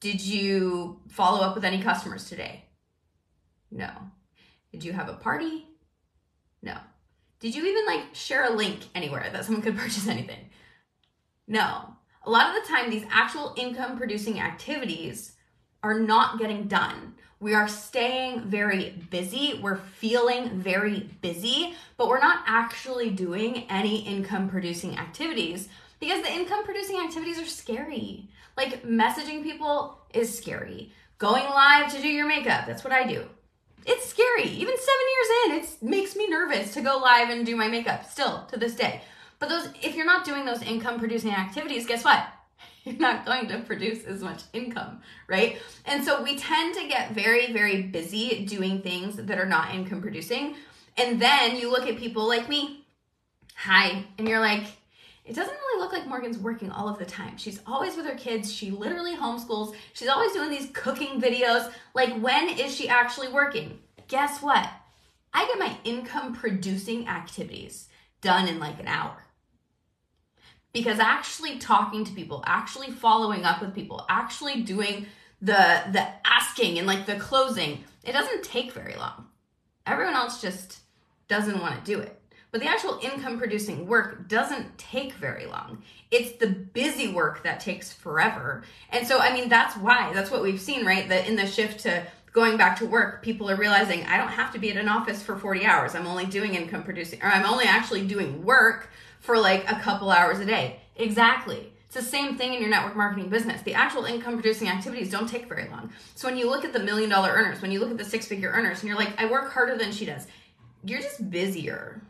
Did 0.00 0.20
you 0.20 1.00
follow 1.08 1.40
up 1.40 1.54
with 1.54 1.64
any 1.64 1.82
customers 1.82 2.28
today? 2.28 2.64
No. 3.70 3.90
Did 4.70 4.84
you 4.84 4.92
have 4.92 5.08
a 5.08 5.14
party? 5.14 5.66
No. 6.62 6.76
Did 7.40 7.54
you 7.54 7.66
even 7.66 7.86
like 7.86 8.14
share 8.14 8.44
a 8.44 8.56
link 8.56 8.80
anywhere 8.94 9.28
that 9.32 9.44
someone 9.44 9.62
could 9.62 9.76
purchase 9.78 10.08
anything? 10.08 10.50
No. 11.46 11.96
A 12.24 12.30
lot 12.30 12.48
of 12.48 12.62
the 12.62 12.68
time, 12.68 12.88
these 12.88 13.04
actual 13.10 13.54
income 13.56 13.96
producing 13.96 14.40
activities 14.40 15.32
are 15.82 15.98
not 15.98 16.38
getting 16.38 16.68
done. 16.68 17.14
We 17.40 17.54
are 17.54 17.66
staying 17.66 18.42
very 18.42 18.90
busy. 19.10 19.58
We're 19.60 19.76
feeling 19.76 20.60
very 20.60 21.10
busy, 21.20 21.74
but 21.96 22.08
we're 22.08 22.20
not 22.20 22.44
actually 22.46 23.10
doing 23.10 23.64
any 23.68 24.06
income 24.06 24.48
producing 24.48 24.96
activities 24.96 25.68
because 26.02 26.20
the 26.20 26.32
income 26.32 26.64
producing 26.64 26.98
activities 26.98 27.38
are 27.38 27.46
scary. 27.46 28.28
Like 28.56 28.82
messaging 28.84 29.44
people 29.44 30.00
is 30.12 30.36
scary. 30.36 30.90
Going 31.18 31.44
live 31.44 31.92
to 31.92 32.02
do 32.02 32.08
your 32.08 32.26
makeup, 32.26 32.66
that's 32.66 32.82
what 32.82 32.92
I 32.92 33.06
do. 33.06 33.24
It's 33.86 34.08
scary. 34.08 34.48
Even 34.48 34.74
seven 34.76 35.06
years 35.14 35.28
in, 35.44 35.52
it 35.52 35.88
makes 35.88 36.16
me 36.16 36.26
nervous 36.28 36.74
to 36.74 36.80
go 36.80 36.98
live 36.98 37.30
and 37.30 37.46
do 37.46 37.54
my 37.54 37.68
makeup 37.68 38.10
still 38.10 38.44
to 38.50 38.58
this 38.58 38.74
day. 38.74 39.00
But 39.38 39.48
those, 39.48 39.68
if 39.80 39.94
you're 39.94 40.04
not 40.04 40.24
doing 40.24 40.44
those 40.44 40.60
income 40.62 40.98
producing 40.98 41.30
activities, 41.30 41.86
guess 41.86 42.04
what? 42.04 42.26
You're 42.84 42.96
not 42.96 43.24
going 43.24 43.46
to 43.48 43.60
produce 43.60 44.04
as 44.04 44.22
much 44.22 44.42
income, 44.52 45.02
right? 45.28 45.60
And 45.84 46.04
so 46.04 46.20
we 46.20 46.36
tend 46.36 46.74
to 46.74 46.88
get 46.88 47.12
very, 47.12 47.52
very 47.52 47.82
busy 47.82 48.44
doing 48.44 48.82
things 48.82 49.14
that 49.14 49.38
are 49.38 49.46
not 49.46 49.72
income 49.72 50.00
producing. 50.00 50.56
And 50.96 51.22
then 51.22 51.56
you 51.56 51.70
look 51.70 51.86
at 51.86 51.96
people 51.96 52.26
like 52.26 52.48
me, 52.48 52.84
hi, 53.54 54.04
and 54.18 54.28
you're 54.28 54.40
like, 54.40 54.64
it 55.24 55.34
doesn't 55.34 55.54
really 55.54 55.80
look 55.80 55.92
like 55.92 56.06
Morgan's 56.06 56.38
working 56.38 56.70
all 56.70 56.88
of 56.88 56.98
the 56.98 57.04
time. 57.04 57.36
She's 57.36 57.60
always 57.66 57.96
with 57.96 58.06
her 58.06 58.16
kids. 58.16 58.52
She 58.52 58.70
literally 58.70 59.14
homeschools. 59.14 59.74
She's 59.92 60.08
always 60.08 60.32
doing 60.32 60.50
these 60.50 60.70
cooking 60.72 61.20
videos. 61.20 61.72
Like, 61.94 62.12
when 62.20 62.48
is 62.48 62.74
she 62.74 62.88
actually 62.88 63.28
working? 63.28 63.78
Guess 64.08 64.42
what? 64.42 64.68
I 65.32 65.46
get 65.46 65.58
my 65.58 65.76
income 65.84 66.34
producing 66.34 67.08
activities 67.08 67.88
done 68.20 68.48
in 68.48 68.58
like 68.58 68.80
an 68.80 68.88
hour 68.88 69.22
because 70.72 70.98
actually 70.98 71.58
talking 71.58 72.04
to 72.04 72.12
people 72.12 72.42
actually 72.46 72.90
following 72.90 73.44
up 73.44 73.60
with 73.60 73.74
people 73.74 74.06
actually 74.08 74.62
doing 74.62 75.06
the 75.40 75.82
the 75.90 76.06
asking 76.24 76.78
and 76.78 76.86
like 76.86 77.04
the 77.04 77.16
closing 77.16 77.84
it 78.04 78.12
doesn't 78.12 78.44
take 78.44 78.72
very 78.72 78.94
long 78.94 79.26
everyone 79.86 80.14
else 80.14 80.40
just 80.40 80.80
doesn't 81.28 81.60
want 81.60 81.74
to 81.74 81.90
do 81.90 82.00
it 82.00 82.21
but 82.52 82.60
the 82.60 82.68
actual 82.68 82.98
income 83.02 83.38
producing 83.38 83.86
work 83.86 84.28
doesn't 84.28 84.78
take 84.78 85.12
very 85.14 85.46
long 85.46 85.82
it's 86.10 86.32
the 86.38 86.46
busy 86.46 87.08
work 87.08 87.42
that 87.42 87.58
takes 87.58 87.92
forever 87.92 88.62
and 88.90 89.06
so 89.06 89.18
i 89.18 89.32
mean 89.32 89.48
that's 89.48 89.76
why 89.76 90.12
that's 90.12 90.30
what 90.30 90.42
we've 90.42 90.60
seen 90.60 90.86
right 90.86 91.08
that 91.08 91.26
in 91.26 91.34
the 91.34 91.46
shift 91.46 91.80
to 91.80 92.06
going 92.32 92.56
back 92.56 92.78
to 92.78 92.86
work 92.86 93.22
people 93.22 93.50
are 93.50 93.56
realizing 93.56 94.04
i 94.04 94.16
don't 94.16 94.28
have 94.28 94.52
to 94.52 94.58
be 94.58 94.70
at 94.70 94.76
an 94.76 94.88
office 94.88 95.22
for 95.22 95.36
40 95.36 95.66
hours 95.66 95.94
i'm 95.94 96.06
only 96.06 96.26
doing 96.26 96.54
income 96.54 96.84
producing 96.84 97.20
or 97.22 97.26
i'm 97.26 97.44
only 97.44 97.64
actually 97.64 98.06
doing 98.06 98.44
work 98.44 98.88
for 99.22 99.38
like 99.38 99.70
a 99.70 99.76
couple 99.76 100.10
hours 100.10 100.40
a 100.40 100.44
day. 100.44 100.80
Exactly. 100.96 101.72
It's 101.86 101.94
the 101.94 102.02
same 102.02 102.36
thing 102.36 102.54
in 102.54 102.60
your 102.60 102.70
network 102.70 102.96
marketing 102.96 103.28
business. 103.28 103.62
The 103.62 103.74
actual 103.74 104.04
income 104.04 104.34
producing 104.34 104.68
activities 104.68 105.10
don't 105.10 105.28
take 105.28 105.48
very 105.48 105.68
long. 105.68 105.92
So 106.14 106.28
when 106.28 106.36
you 106.36 106.50
look 106.50 106.64
at 106.64 106.72
the 106.72 106.80
million 106.80 107.08
dollar 107.08 107.30
earners, 107.30 107.62
when 107.62 107.70
you 107.70 107.80
look 107.80 107.90
at 107.90 107.98
the 107.98 108.04
six 108.04 108.26
figure 108.26 108.50
earners, 108.50 108.80
and 108.80 108.88
you're 108.88 108.98
like, 108.98 109.18
I 109.20 109.30
work 109.30 109.52
harder 109.52 109.78
than 109.78 109.92
she 109.92 110.04
does, 110.04 110.26
you're 110.84 111.00
just 111.00 111.30
busier. 111.30 112.02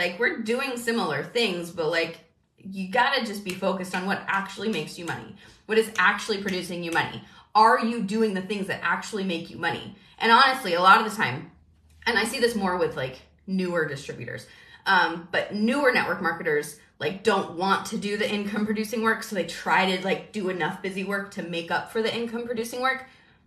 Like 0.00 0.18
we're 0.18 0.38
doing 0.38 0.78
similar 0.78 1.22
things, 1.22 1.70
but 1.70 1.90
like 1.90 2.20
you 2.56 2.88
gotta 2.88 3.24
just 3.24 3.44
be 3.44 3.50
focused 3.50 3.94
on 3.94 4.06
what 4.06 4.22
actually 4.26 4.70
makes 4.70 4.98
you 4.98 5.04
money, 5.04 5.36
what 5.66 5.76
is 5.76 5.90
actually 5.98 6.38
producing 6.38 6.82
you 6.82 6.90
money. 6.90 7.22
Are 7.54 7.84
you 7.84 8.02
doing 8.02 8.32
the 8.32 8.40
things 8.40 8.66
that 8.68 8.80
actually 8.82 9.24
make 9.24 9.50
you 9.50 9.58
money? 9.58 9.94
And 10.18 10.32
honestly, 10.32 10.72
a 10.72 10.80
lot 10.80 11.04
of 11.04 11.10
the 11.10 11.14
time, 11.14 11.50
and 12.06 12.18
I 12.18 12.24
see 12.24 12.40
this 12.40 12.54
more 12.54 12.78
with 12.78 12.96
like 12.96 13.20
newer 13.46 13.86
distributors, 13.86 14.46
um, 14.86 15.28
but 15.32 15.54
newer 15.54 15.92
network 15.92 16.22
marketers 16.22 16.78
like 16.98 17.22
don't 17.22 17.58
want 17.58 17.84
to 17.86 17.98
do 17.98 18.16
the 18.16 18.30
income 18.30 18.64
producing 18.64 19.02
work, 19.02 19.22
so 19.22 19.34
they 19.34 19.44
try 19.44 19.96
to 19.96 20.02
like 20.02 20.32
do 20.32 20.48
enough 20.48 20.80
busy 20.80 21.04
work 21.04 21.30
to 21.32 21.42
make 21.42 21.70
up 21.70 21.92
for 21.92 22.00
the 22.00 22.14
income 22.14 22.46
producing 22.46 22.80
work. 22.80 23.04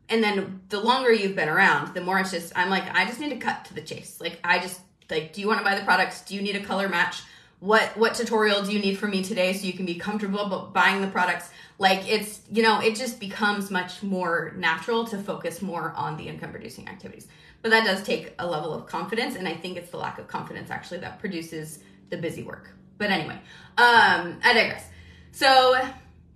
And 0.07 0.23
then 0.23 0.61
the 0.69 0.79
longer 0.79 1.11
you've 1.11 1.35
been 1.35 1.49
around, 1.49 1.95
the 1.95 2.01
more 2.01 2.19
it's 2.19 2.29
just 2.29 2.53
I'm 2.55 2.69
like 2.69 2.83
I 2.93 3.05
just 3.05 3.19
need 3.19 3.29
to 3.29 3.37
cut 3.37 3.65
to 3.65 3.73
the 3.73 3.81
chase. 3.81 4.21
Like 4.21 4.39
I 4.43 4.59
just 4.59 4.81
like 5.09 5.33
do 5.33 5.41
you 5.41 5.47
want 5.47 5.59
to 5.59 5.65
buy 5.65 5.75
the 5.75 5.83
products? 5.83 6.21
Do 6.21 6.35
you 6.35 6.41
need 6.41 6.55
a 6.55 6.63
color 6.63 6.89
match? 6.89 7.21
What 7.59 7.95
what 7.97 8.15
tutorial 8.15 8.61
do 8.63 8.71
you 8.71 8.79
need 8.79 8.97
from 8.97 9.11
me 9.11 9.23
today 9.23 9.53
so 9.53 9.65
you 9.65 9.73
can 9.73 9.85
be 9.85 9.95
comfortable 9.95 10.71
buying 10.73 11.01
the 11.01 11.07
products? 11.07 11.49
Like 11.79 12.09
it's 12.09 12.41
you 12.51 12.63
know 12.63 12.81
it 12.81 12.95
just 12.95 13.19
becomes 13.19 13.71
much 13.71 14.03
more 14.03 14.53
natural 14.57 15.05
to 15.07 15.17
focus 15.17 15.61
more 15.61 15.93
on 15.95 16.17
the 16.17 16.27
income 16.27 16.51
producing 16.51 16.87
activities. 16.87 17.27
But 17.61 17.69
that 17.71 17.85
does 17.85 18.03
take 18.03 18.33
a 18.39 18.45
level 18.45 18.73
of 18.73 18.85
confidence, 18.87 19.35
and 19.35 19.47
I 19.47 19.53
think 19.53 19.77
it's 19.77 19.89
the 19.89 19.97
lack 19.97 20.19
of 20.19 20.27
confidence 20.27 20.69
actually 20.69 20.99
that 20.99 21.19
produces 21.19 21.79
the 22.09 22.17
busy 22.17 22.43
work. 22.43 22.69
But 22.97 23.09
anyway, 23.09 23.39
um, 23.77 24.39
I 24.43 24.53
digress. 24.53 24.85
So 25.31 25.73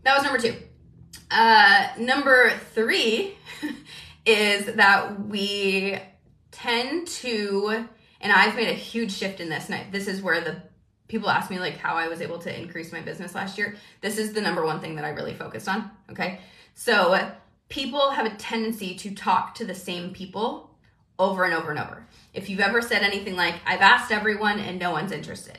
that 0.04 0.16
was 0.16 0.24
number 0.24 0.40
two. 0.40 0.56
Uh, 1.30 1.90
number 2.00 2.52
three 2.74 3.36
is 4.26 4.66
that 4.76 5.28
we 5.28 6.00
tend 6.52 7.08
to, 7.08 7.88
and 8.22 8.32
I've 8.32 8.56
made 8.56 8.70
a 8.70 8.74
huge 8.74 9.12
shift 9.12 9.40
in 9.40 9.50
this. 9.50 9.70
And 9.70 9.92
this 9.92 10.08
is 10.08 10.22
where 10.22 10.42
the 10.42 10.62
people 11.08 11.30
ask 11.30 11.50
me 11.50 11.60
like 11.60 11.78
how 11.78 11.96
I 11.96 12.08
was 12.08 12.22
able 12.22 12.40
to 12.40 12.60
increase 12.60 12.92
my 12.92 13.02
business 13.02 13.36
last 13.36 13.58
year. 13.58 13.76
This 14.02 14.18
is 14.18 14.34
the 14.34 14.42
number 14.42 14.66
one 14.66 14.80
thing 14.80 14.96
that 14.96 15.06
I 15.06 15.10
really 15.10 15.34
focused 15.34 15.68
on. 15.68 15.90
Okay, 16.10 16.40
so 16.74 17.32
people 17.70 18.12
have 18.12 18.26
a 18.26 18.36
tendency 18.36 18.96
to 18.96 19.14
talk 19.14 19.56
to 19.56 19.66
the 19.66 19.76
same 19.76 20.14
people 20.14 20.72
over 21.20 21.44
and 21.44 21.54
over 21.54 21.72
and 21.72 21.80
over. 21.80 22.06
If 22.34 22.50
you've 22.50 22.60
ever 22.60 22.82
said 22.82 23.02
anything 23.02 23.36
like, 23.36 23.56
I've 23.66 23.82
asked 23.82 24.12
everyone 24.12 24.60
and 24.60 24.80
no 24.80 24.92
one's 24.92 25.12
interested, 25.12 25.58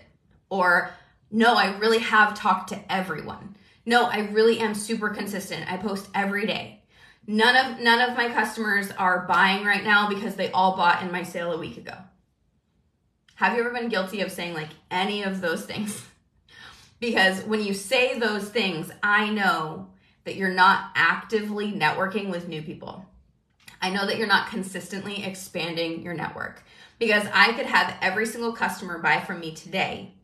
or 0.51 0.91
no, 1.31 1.57
I 1.57 1.77
really 1.79 1.99
have 1.99 2.35
talked 2.35 2.71
to 2.71 2.93
everyone. 2.93 3.57
No, 3.85 4.05
I 4.05 4.21
really 4.21 4.61
am 4.61 4.75
super 4.75 5.11
consistent. 5.11 5.71
I 5.71 5.77
post 5.77 6.09
every 6.15 6.47
day. 6.47 6.83
None 7.27 7.57
of 7.57 7.81
none 7.81 8.01
of 8.01 8.17
my 8.17 8.29
customers 8.31 8.91
are 8.93 9.27
buying 9.27 9.65
right 9.65 9.85
now 9.85 10.09
because 10.09 10.35
they 10.35 10.51
all 10.53 10.77
bought 10.77 11.03
in 11.03 11.13
my 11.13 11.23
sale 11.23 11.53
a 11.53 11.59
week 11.59 11.77
ago. 11.77 11.95
Have 13.39 13.55
you 13.55 13.61
ever 13.61 13.71
been 13.71 13.89
guilty 13.89 14.21
of 14.23 14.33
saying 14.33 14.55
like 14.55 14.71
any 14.91 15.23
of 15.23 15.41
those 15.41 15.65
things? 15.65 16.05
because 17.01 17.45
when 17.45 17.63
you 17.63 17.73
say 17.73 18.19
those 18.19 18.49
things, 18.49 18.91
I 19.01 19.31
know 19.31 19.91
that 20.25 20.35
you're 20.35 20.51
not 20.51 20.91
actively 20.97 21.71
networking 21.71 22.31
with 22.31 22.49
new 22.49 22.63
people. 22.63 23.07
I 23.81 23.91
know 23.91 24.05
that 24.09 24.19
you're 24.19 24.27
not 24.27 24.51
consistently 24.51 25.25
expanding 25.25 26.03
your 26.03 26.15
network 26.15 26.65
because 26.99 27.29
I 27.33 27.53
could 27.53 27.67
have 27.67 27.95
every 28.03 28.27
single 28.27 28.53
customer 28.55 28.99
buy 28.99 29.21
from 29.21 29.39
me 29.39 29.55
today. 29.55 30.15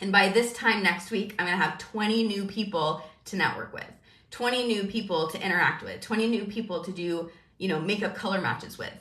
And 0.00 0.12
by 0.12 0.28
this 0.28 0.52
time 0.52 0.84
next 0.84 1.10
week, 1.10 1.34
I'm 1.40 1.46
gonna 1.46 1.56
have 1.56 1.78
20 1.78 2.22
new 2.22 2.44
people 2.44 3.02
to 3.24 3.34
network 3.34 3.72
with, 3.72 3.90
20 4.30 4.68
new 4.68 4.84
people 4.84 5.26
to 5.30 5.44
interact 5.44 5.82
with, 5.82 6.00
20 6.00 6.28
new 6.28 6.44
people 6.44 6.84
to 6.84 6.92
do, 6.92 7.28
you 7.58 7.66
know, 7.66 7.80
makeup 7.80 8.14
color 8.14 8.40
matches 8.40 8.78
with. 8.78 8.94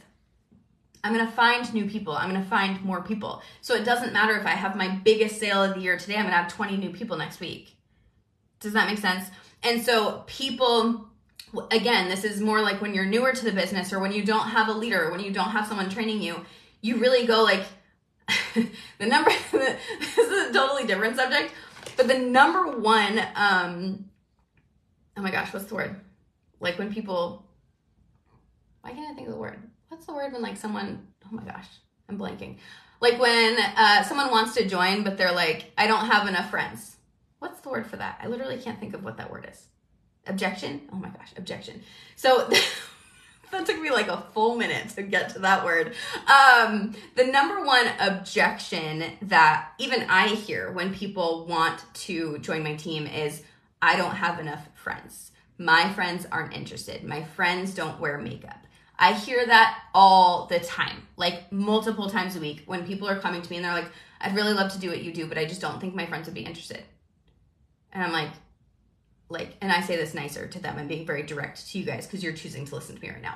I'm 1.03 1.13
gonna 1.13 1.31
find 1.31 1.71
new 1.73 1.85
people. 1.85 2.13
I'm 2.13 2.31
gonna 2.31 2.45
find 2.45 2.83
more 2.83 3.01
people. 3.01 3.41
So 3.61 3.75
it 3.75 3.83
doesn't 3.83 4.13
matter 4.13 4.37
if 4.37 4.45
I 4.45 4.51
have 4.51 4.75
my 4.75 4.89
biggest 4.89 5.39
sale 5.39 5.63
of 5.63 5.75
the 5.75 5.81
year 5.81 5.97
today, 5.97 6.15
I'm 6.15 6.23
gonna 6.23 6.35
have 6.35 6.53
20 6.53 6.77
new 6.77 6.91
people 6.91 7.17
next 7.17 7.39
week. 7.39 7.75
Does 8.59 8.73
that 8.73 8.87
make 8.87 8.99
sense? 8.99 9.29
And 9.63 9.81
so 9.81 10.23
people 10.27 11.07
again, 11.71 12.07
this 12.07 12.23
is 12.23 12.39
more 12.39 12.61
like 12.61 12.81
when 12.81 12.93
you're 12.93 13.05
newer 13.05 13.33
to 13.33 13.45
the 13.45 13.51
business 13.51 13.91
or 13.91 13.99
when 13.99 14.11
you 14.11 14.23
don't 14.23 14.49
have 14.49 14.69
a 14.69 14.71
leader, 14.71 15.11
when 15.11 15.19
you 15.19 15.31
don't 15.31 15.49
have 15.49 15.67
someone 15.67 15.89
training 15.89 16.21
you, 16.21 16.45
you 16.81 16.97
really 16.97 17.25
go 17.25 17.43
like 17.43 17.63
the 18.53 19.05
number 19.05 19.31
this 19.51 20.17
is 20.17 20.49
a 20.49 20.53
totally 20.53 20.85
different 20.85 21.15
subject, 21.15 21.53
but 21.97 22.07
the 22.07 22.17
number 22.17 22.77
one 22.77 23.19
um 23.35 24.05
oh 25.17 25.21
my 25.21 25.31
gosh, 25.31 25.53
what's 25.53 25.65
the 25.65 25.75
word? 25.75 25.99
Like 26.59 26.77
when 26.77 26.93
people 26.93 27.45
why 28.81 28.91
can't 28.91 29.11
I 29.11 29.13
think 29.13 29.27
of 29.27 29.33
the 29.33 29.39
word? 29.39 29.70
What's 29.91 30.05
the 30.05 30.13
word 30.13 30.31
when 30.31 30.41
like 30.41 30.55
someone 30.55 31.05
oh 31.25 31.35
my 31.35 31.43
gosh, 31.43 31.67
I'm 32.07 32.17
blanking. 32.17 32.55
Like 33.01 33.19
when 33.19 33.57
uh, 33.59 34.03
someone 34.03 34.31
wants 34.31 34.53
to 34.55 34.65
join, 34.65 35.03
but 35.03 35.17
they're 35.17 35.33
like, 35.33 35.73
I 35.77 35.85
don't 35.85 36.05
have 36.05 36.29
enough 36.29 36.49
friends. 36.49 36.95
What's 37.39 37.59
the 37.59 37.67
word 37.67 37.85
for 37.85 37.97
that? 37.97 38.17
I 38.23 38.27
literally 38.27 38.57
can't 38.57 38.79
think 38.79 38.93
of 38.93 39.03
what 39.03 39.17
that 39.17 39.29
word 39.29 39.49
is. 39.51 39.65
Objection? 40.27 40.83
Oh 40.93 40.95
my 40.95 41.09
gosh 41.09 41.33
objection. 41.35 41.81
So 42.15 42.49
that 43.51 43.65
took 43.65 43.81
me 43.81 43.91
like 43.91 44.07
a 44.07 44.23
full 44.33 44.55
minute 44.55 44.87
to 44.91 45.03
get 45.03 45.31
to 45.31 45.39
that 45.39 45.65
word. 45.65 45.93
Um, 46.25 46.95
the 47.17 47.25
number 47.25 47.61
one 47.61 47.87
objection 47.99 49.03
that 49.23 49.71
even 49.77 50.03
i 50.03 50.29
hear 50.29 50.71
when 50.71 50.93
people 50.93 51.47
want 51.47 51.83
to 51.95 52.37
join 52.37 52.63
my 52.63 52.75
team 52.75 53.07
is 53.07 53.43
i 53.81 53.97
don't 53.97 54.15
have 54.15 54.39
enough 54.39 54.69
friends. 54.73 55.31
My 55.57 55.91
friends 55.91 56.25
aren't 56.31 56.53
interested. 56.53 57.03
My 57.03 57.23
friends 57.23 57.75
don't 57.75 57.99
wear 57.99 58.17
makeup 58.17 58.67
I 59.01 59.13
hear 59.13 59.45
that 59.45 59.79
all 59.93 60.45
the 60.45 60.59
time, 60.59 61.07
like 61.17 61.51
multiple 61.51 62.09
times 62.09 62.35
a 62.37 62.39
week 62.39 62.63
when 62.67 62.85
people 62.85 63.09
are 63.09 63.19
coming 63.19 63.41
to 63.41 63.49
me 63.49 63.57
and 63.57 63.65
they're 63.65 63.73
like, 63.73 63.91
I'd 64.21 64.35
really 64.35 64.53
love 64.53 64.71
to 64.73 64.79
do 64.79 64.89
what 64.89 65.03
you 65.03 65.11
do, 65.11 65.27
but 65.27 65.37
I 65.37 65.45
just 65.45 65.59
don't 65.59 65.81
think 65.81 65.93
my 65.93 66.05
friends 66.05 66.27
would 66.27 66.35
be 66.35 66.41
interested. 66.41 66.83
And 67.91 68.03
I'm 68.03 68.13
like, 68.13 68.29
like 69.31 69.55
and 69.61 69.71
i 69.71 69.79
say 69.81 69.95
this 69.95 70.13
nicer 70.13 70.45
to 70.45 70.59
them 70.59 70.77
i'm 70.77 70.89
being 70.89 71.05
very 71.05 71.23
direct 71.23 71.69
to 71.71 71.79
you 71.79 71.85
guys 71.85 72.05
because 72.05 72.21
you're 72.21 72.33
choosing 72.33 72.65
to 72.65 72.75
listen 72.75 72.97
to 72.97 73.01
me 73.01 73.09
right 73.09 73.21
now 73.21 73.35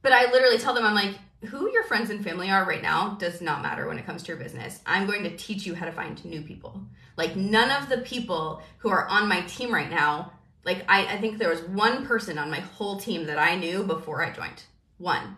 but 0.00 0.12
i 0.12 0.30
literally 0.30 0.56
tell 0.56 0.72
them 0.72 0.84
i'm 0.84 0.94
like 0.94 1.16
who 1.46 1.68
your 1.72 1.82
friends 1.82 2.10
and 2.10 2.22
family 2.22 2.48
are 2.48 2.64
right 2.64 2.82
now 2.82 3.16
does 3.18 3.40
not 3.40 3.60
matter 3.60 3.88
when 3.88 3.98
it 3.98 4.06
comes 4.06 4.22
to 4.22 4.28
your 4.28 4.36
business 4.36 4.80
i'm 4.86 5.04
going 5.04 5.24
to 5.24 5.36
teach 5.36 5.66
you 5.66 5.74
how 5.74 5.84
to 5.84 5.90
find 5.90 6.24
new 6.24 6.42
people 6.42 6.80
like 7.16 7.34
none 7.34 7.72
of 7.72 7.88
the 7.88 7.98
people 7.98 8.62
who 8.78 8.88
are 8.88 9.08
on 9.08 9.28
my 9.28 9.40
team 9.42 9.74
right 9.74 9.90
now 9.90 10.30
Like 10.64 10.84
I, 10.88 11.06
I 11.06 11.20
think 11.20 11.38
there 11.38 11.48
was 11.48 11.62
one 11.62 12.06
person 12.06 12.38
on 12.38 12.50
my 12.50 12.60
whole 12.60 12.98
team 12.98 13.26
that 13.26 13.38
I 13.38 13.56
knew 13.56 13.82
before 13.82 14.24
I 14.24 14.30
joined. 14.30 14.62
One 15.02 15.36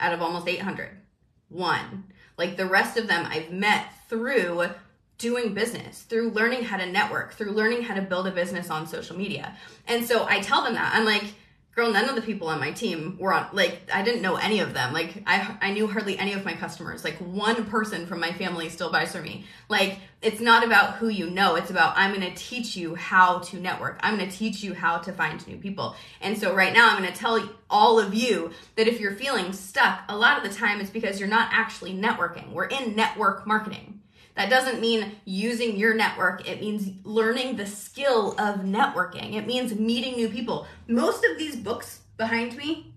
out 0.00 0.12
of 0.12 0.20
almost 0.20 0.48
800. 0.48 0.90
One. 1.48 2.04
Like 2.36 2.56
the 2.56 2.66
rest 2.66 2.96
of 2.96 3.06
them 3.06 3.26
I've 3.30 3.52
met 3.52 3.86
through 4.08 4.70
doing 5.18 5.54
business, 5.54 6.02
through 6.02 6.30
learning 6.30 6.64
how 6.64 6.78
to 6.78 6.86
network, 6.86 7.32
through 7.32 7.52
learning 7.52 7.82
how 7.82 7.94
to 7.94 8.02
build 8.02 8.26
a 8.26 8.32
business 8.32 8.70
on 8.70 8.88
social 8.88 9.16
media. 9.16 9.56
And 9.86 10.04
so 10.04 10.26
I 10.26 10.40
tell 10.40 10.64
them 10.64 10.74
that. 10.74 10.94
I'm 10.94 11.04
like, 11.04 11.24
girl, 11.78 11.92
none 11.92 12.08
of 12.08 12.16
the 12.16 12.22
people 12.22 12.48
on 12.48 12.58
my 12.58 12.72
team 12.72 13.16
were 13.20 13.32
on, 13.32 13.46
like, 13.52 13.82
I 13.94 14.02
didn't 14.02 14.20
know 14.20 14.34
any 14.34 14.58
of 14.58 14.74
them. 14.74 14.92
Like, 14.92 15.22
I, 15.28 15.56
I 15.60 15.70
knew 15.70 15.86
hardly 15.86 16.18
any 16.18 16.32
of 16.32 16.44
my 16.44 16.54
customers. 16.54 17.04
Like, 17.04 17.14
one 17.18 17.66
person 17.66 18.04
from 18.04 18.18
my 18.18 18.32
family 18.32 18.68
still 18.68 18.90
buys 18.90 19.12
from 19.12 19.22
me. 19.22 19.44
Like, 19.68 20.00
it's 20.20 20.40
not 20.40 20.66
about 20.66 20.96
who 20.96 21.06
you 21.06 21.30
know. 21.30 21.54
It's 21.54 21.70
about, 21.70 21.96
I'm 21.96 22.12
going 22.12 22.28
to 22.28 22.36
teach 22.36 22.76
you 22.76 22.96
how 22.96 23.38
to 23.38 23.60
network. 23.60 24.00
I'm 24.02 24.16
going 24.16 24.28
to 24.28 24.36
teach 24.36 24.64
you 24.64 24.74
how 24.74 24.98
to 24.98 25.12
find 25.12 25.46
new 25.46 25.56
people. 25.56 25.94
And 26.20 26.36
so 26.36 26.52
right 26.52 26.72
now, 26.72 26.90
I'm 26.90 27.00
going 27.00 27.12
to 27.12 27.16
tell 27.16 27.48
all 27.70 28.00
of 28.00 28.12
you 28.12 28.50
that 28.74 28.88
if 28.88 28.98
you're 28.98 29.14
feeling 29.14 29.52
stuck, 29.52 30.00
a 30.08 30.16
lot 30.16 30.36
of 30.36 30.50
the 30.50 30.58
time 30.58 30.80
it's 30.80 30.90
because 30.90 31.20
you're 31.20 31.28
not 31.28 31.50
actually 31.52 31.94
networking. 31.94 32.50
We're 32.50 32.64
in 32.64 32.96
network 32.96 33.46
marketing. 33.46 33.97
That 34.38 34.50
doesn't 34.50 34.80
mean 34.80 35.16
using 35.24 35.76
your 35.76 35.94
network. 35.94 36.48
It 36.48 36.60
means 36.60 37.04
learning 37.04 37.56
the 37.56 37.66
skill 37.66 38.36
of 38.38 38.60
networking. 38.60 39.34
It 39.34 39.48
means 39.48 39.74
meeting 39.74 40.14
new 40.14 40.28
people. 40.28 40.68
Most 40.86 41.24
of 41.24 41.36
these 41.36 41.56
books 41.56 42.02
behind 42.16 42.56
me 42.56 42.94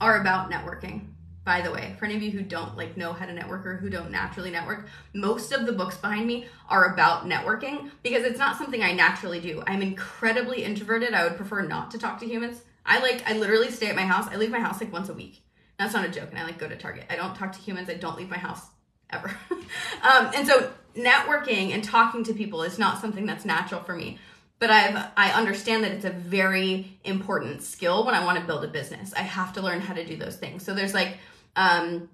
are 0.00 0.20
about 0.20 0.52
networking. 0.52 1.06
By 1.44 1.62
the 1.62 1.72
way, 1.72 1.96
for 1.98 2.04
any 2.04 2.14
of 2.14 2.22
you 2.22 2.30
who 2.30 2.42
don't 2.42 2.76
like 2.76 2.96
know 2.96 3.12
how 3.12 3.26
to 3.26 3.32
network 3.32 3.66
or 3.66 3.74
who 3.74 3.90
don't 3.90 4.12
naturally 4.12 4.52
network, 4.52 4.86
most 5.12 5.50
of 5.50 5.66
the 5.66 5.72
books 5.72 5.96
behind 5.96 6.28
me 6.28 6.46
are 6.68 6.94
about 6.94 7.28
networking 7.28 7.90
because 8.04 8.22
it's 8.22 8.38
not 8.38 8.56
something 8.56 8.80
I 8.80 8.92
naturally 8.92 9.40
do. 9.40 9.64
I'm 9.66 9.82
incredibly 9.82 10.62
introverted. 10.62 11.12
I 11.12 11.24
would 11.24 11.36
prefer 11.36 11.62
not 11.62 11.90
to 11.90 11.98
talk 11.98 12.20
to 12.20 12.26
humans. 12.26 12.62
I 12.86 13.00
like 13.00 13.28
I 13.28 13.36
literally 13.36 13.72
stay 13.72 13.88
at 13.88 13.96
my 13.96 14.02
house. 14.02 14.28
I 14.28 14.36
leave 14.36 14.52
my 14.52 14.60
house 14.60 14.80
like 14.80 14.92
once 14.92 15.08
a 15.08 15.14
week. 15.14 15.42
That's 15.76 15.92
not 15.92 16.04
a 16.04 16.08
joke. 16.08 16.28
And 16.30 16.38
I 16.38 16.44
like 16.44 16.58
go 16.58 16.68
to 16.68 16.76
Target. 16.76 17.06
I 17.10 17.16
don't 17.16 17.34
talk 17.34 17.50
to 17.50 17.58
humans. 17.60 17.90
I 17.90 17.94
don't 17.94 18.16
leave 18.16 18.30
my 18.30 18.38
house 18.38 18.64
ever. 19.10 19.36
um, 19.50 20.30
and 20.36 20.46
so 20.46 20.70
networking 20.94 21.72
and 21.72 21.82
talking 21.82 22.24
to 22.24 22.34
people 22.34 22.62
is 22.62 22.78
not 22.78 23.00
something 23.00 23.26
that's 23.26 23.44
natural 23.44 23.82
for 23.82 23.94
me. 23.94 24.18
But 24.58 24.70
I've 24.70 25.10
I 25.16 25.32
understand 25.32 25.84
that 25.84 25.92
it's 25.92 26.04
a 26.04 26.10
very 26.10 26.98
important 27.04 27.62
skill 27.62 28.06
when 28.06 28.14
I 28.14 28.24
want 28.24 28.38
to 28.38 28.44
build 28.44 28.64
a 28.64 28.68
business. 28.68 29.12
I 29.14 29.20
have 29.20 29.52
to 29.54 29.62
learn 29.62 29.80
how 29.80 29.94
to 29.94 30.04
do 30.04 30.16
those 30.16 30.36
things. 30.36 30.64
So 30.64 30.74
there's 30.74 30.94
like 30.94 31.18
um, 31.56 32.08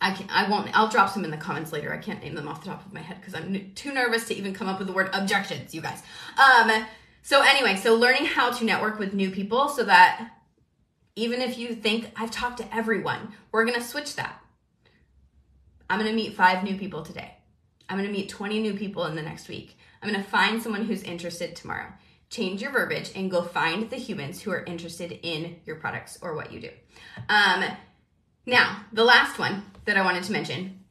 I 0.00 0.12
can 0.12 0.28
I 0.30 0.48
won't 0.48 0.70
I'll 0.76 0.88
drop 0.88 1.10
some 1.10 1.24
in 1.24 1.30
the 1.30 1.36
comments 1.36 1.72
later. 1.72 1.92
I 1.92 1.98
can't 1.98 2.22
name 2.22 2.34
them 2.34 2.48
off 2.48 2.62
the 2.62 2.70
top 2.70 2.84
of 2.84 2.92
my 2.92 3.00
head 3.00 3.18
because 3.20 3.34
I'm 3.34 3.54
n- 3.54 3.72
too 3.74 3.92
nervous 3.92 4.28
to 4.28 4.34
even 4.34 4.54
come 4.54 4.68
up 4.68 4.78
with 4.78 4.88
the 4.88 4.94
word 4.94 5.10
objections, 5.12 5.74
you 5.74 5.80
guys. 5.80 6.02
Um, 6.38 6.86
so 7.22 7.42
anyway, 7.42 7.76
so 7.76 7.94
learning 7.94 8.26
how 8.26 8.50
to 8.50 8.64
network 8.64 8.98
with 8.98 9.12
new 9.12 9.30
people 9.30 9.68
so 9.68 9.84
that 9.84 10.30
even 11.16 11.40
if 11.40 11.58
you 11.58 11.74
think 11.74 12.10
I've 12.16 12.30
talked 12.30 12.58
to 12.58 12.74
everyone, 12.74 13.32
we're 13.52 13.64
going 13.64 13.78
to 13.78 13.84
switch 13.84 14.16
that. 14.16 14.42
I'm 15.88 15.98
going 15.98 16.10
to 16.10 16.16
meet 16.16 16.34
5 16.34 16.64
new 16.64 16.76
people 16.76 17.02
today. 17.02 17.34
I'm 17.90 17.96
going 17.96 18.06
to 18.06 18.12
meet 18.12 18.28
20 18.28 18.62
new 18.62 18.74
people 18.74 19.04
in 19.06 19.16
the 19.16 19.22
next 19.22 19.48
week. 19.48 19.76
I'm 20.00 20.08
going 20.08 20.22
to 20.22 20.30
find 20.30 20.62
someone 20.62 20.84
who's 20.84 21.02
interested 21.02 21.56
tomorrow. 21.56 21.92
Change 22.30 22.62
your 22.62 22.70
verbiage 22.70 23.10
and 23.16 23.28
go 23.28 23.42
find 23.42 23.90
the 23.90 23.96
humans 23.96 24.40
who 24.40 24.52
are 24.52 24.62
interested 24.62 25.18
in 25.22 25.56
your 25.66 25.76
products 25.76 26.16
or 26.22 26.36
what 26.36 26.52
you 26.52 26.60
do. 26.60 26.70
Um, 27.28 27.64
now, 28.46 28.84
the 28.92 29.04
last 29.04 29.40
one 29.40 29.64
that 29.86 29.96
I 29.96 30.04
wanted 30.04 30.22
to 30.22 30.32
mention 30.32 30.84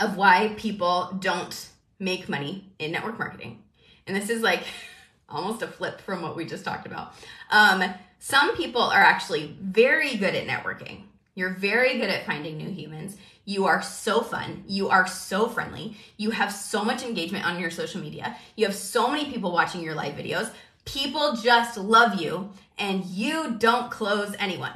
of 0.00 0.16
why 0.16 0.54
people 0.56 1.18
don't 1.20 1.68
make 1.98 2.28
money 2.28 2.72
in 2.78 2.92
network 2.92 3.18
marketing. 3.18 3.64
And 4.06 4.16
this 4.16 4.30
is 4.30 4.40
like 4.40 4.62
almost 5.28 5.62
a 5.62 5.66
flip 5.66 6.00
from 6.02 6.22
what 6.22 6.36
we 6.36 6.44
just 6.44 6.64
talked 6.64 6.86
about. 6.86 7.14
Um, 7.50 7.82
some 8.20 8.56
people 8.56 8.82
are 8.82 9.02
actually 9.02 9.56
very 9.60 10.14
good 10.16 10.36
at 10.36 10.46
networking. 10.46 11.02
You're 11.34 11.54
very 11.54 11.98
good 11.98 12.10
at 12.10 12.26
finding 12.26 12.56
new 12.56 12.70
humans. 12.70 13.16
You 13.44 13.66
are 13.66 13.82
so 13.82 14.22
fun. 14.22 14.64
You 14.66 14.88
are 14.88 15.06
so 15.06 15.48
friendly. 15.48 15.96
You 16.16 16.30
have 16.30 16.52
so 16.52 16.84
much 16.84 17.02
engagement 17.02 17.44
on 17.44 17.60
your 17.60 17.70
social 17.70 18.00
media. 18.00 18.36
You 18.56 18.66
have 18.66 18.74
so 18.74 19.10
many 19.10 19.30
people 19.30 19.52
watching 19.52 19.82
your 19.82 19.94
live 19.94 20.14
videos. 20.14 20.50
People 20.84 21.36
just 21.36 21.76
love 21.76 22.20
you 22.20 22.50
and 22.78 23.04
you 23.04 23.56
don't 23.58 23.90
close 23.90 24.34
anyone. 24.38 24.72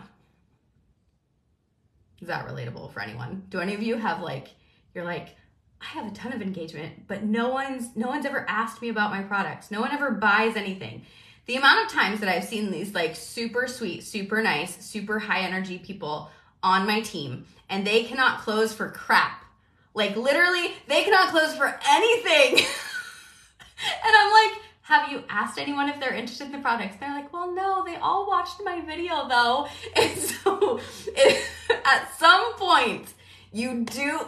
Is 2.21 2.29
that 2.29 2.47
relatable 2.47 2.93
for 2.93 3.01
anyone? 3.01 3.45
Do 3.49 3.61
any 3.61 3.75
of 3.75 3.83
you 3.83 3.97
have 3.97 4.21
like, 4.21 4.49
you're 4.95 5.05
like, 5.05 5.37
I 5.81 5.87
have 5.87 6.11
a 6.11 6.15
ton 6.15 6.33
of 6.33 6.43
engagement, 6.43 7.07
but 7.07 7.23
no 7.23 7.51
one's 7.51 7.95
no 7.95 8.09
one's 8.09 8.27
ever 8.27 8.45
asked 8.49 8.83
me 8.83 8.89
about 8.89 9.13
my 9.13 9.23
products. 9.23 9.71
No 9.71 9.81
one 9.81 9.93
ever 9.93 10.11
buys 10.11 10.57
anything. 10.57 11.07
The 11.47 11.55
amount 11.55 11.87
of 11.87 11.93
times 11.93 12.21
that 12.21 12.29
I've 12.29 12.45
seen 12.45 12.71
these 12.71 12.95
like 12.95 13.15
super 13.15 13.69
sweet, 13.69 14.03
super 14.03 14.43
nice, 14.43 14.85
super 14.85 15.21
high 15.21 15.41
energy 15.41 15.79
people 15.79 16.31
on 16.63 16.87
my 16.87 17.01
team 17.01 17.47
and 17.69 17.87
they 17.87 18.05
cannot 18.05 18.41
close 18.41 18.73
for 18.73 18.91
crap. 18.91 19.45
Like 19.95 20.17
literally, 20.17 20.73
they 20.87 21.03
cannot 21.03 21.29
close 21.29 21.55
for 21.57 21.79
anything. 21.89 22.59
and 24.05 24.17
I'm 24.17 24.33
like, 24.33 24.63
have 24.83 25.13
you 25.13 25.23
asked 25.29 25.59
anyone 25.59 25.89
if 25.89 26.01
they're 26.01 26.15
interested 26.15 26.47
in 26.47 26.53
the 26.53 26.59
products? 26.59 26.97
They're 26.99 27.11
like, 27.11 27.33
well, 27.33 27.53
no, 27.53 27.85
they 27.85 27.97
all 27.97 28.27
watched 28.27 28.61
my 28.65 28.81
video 28.81 29.29
though. 29.29 29.69
And 29.97 30.19
so 30.19 30.81
at 31.85 32.09
some 32.19 32.55
point, 32.55 33.13
you 33.53 33.85
do 33.85 34.21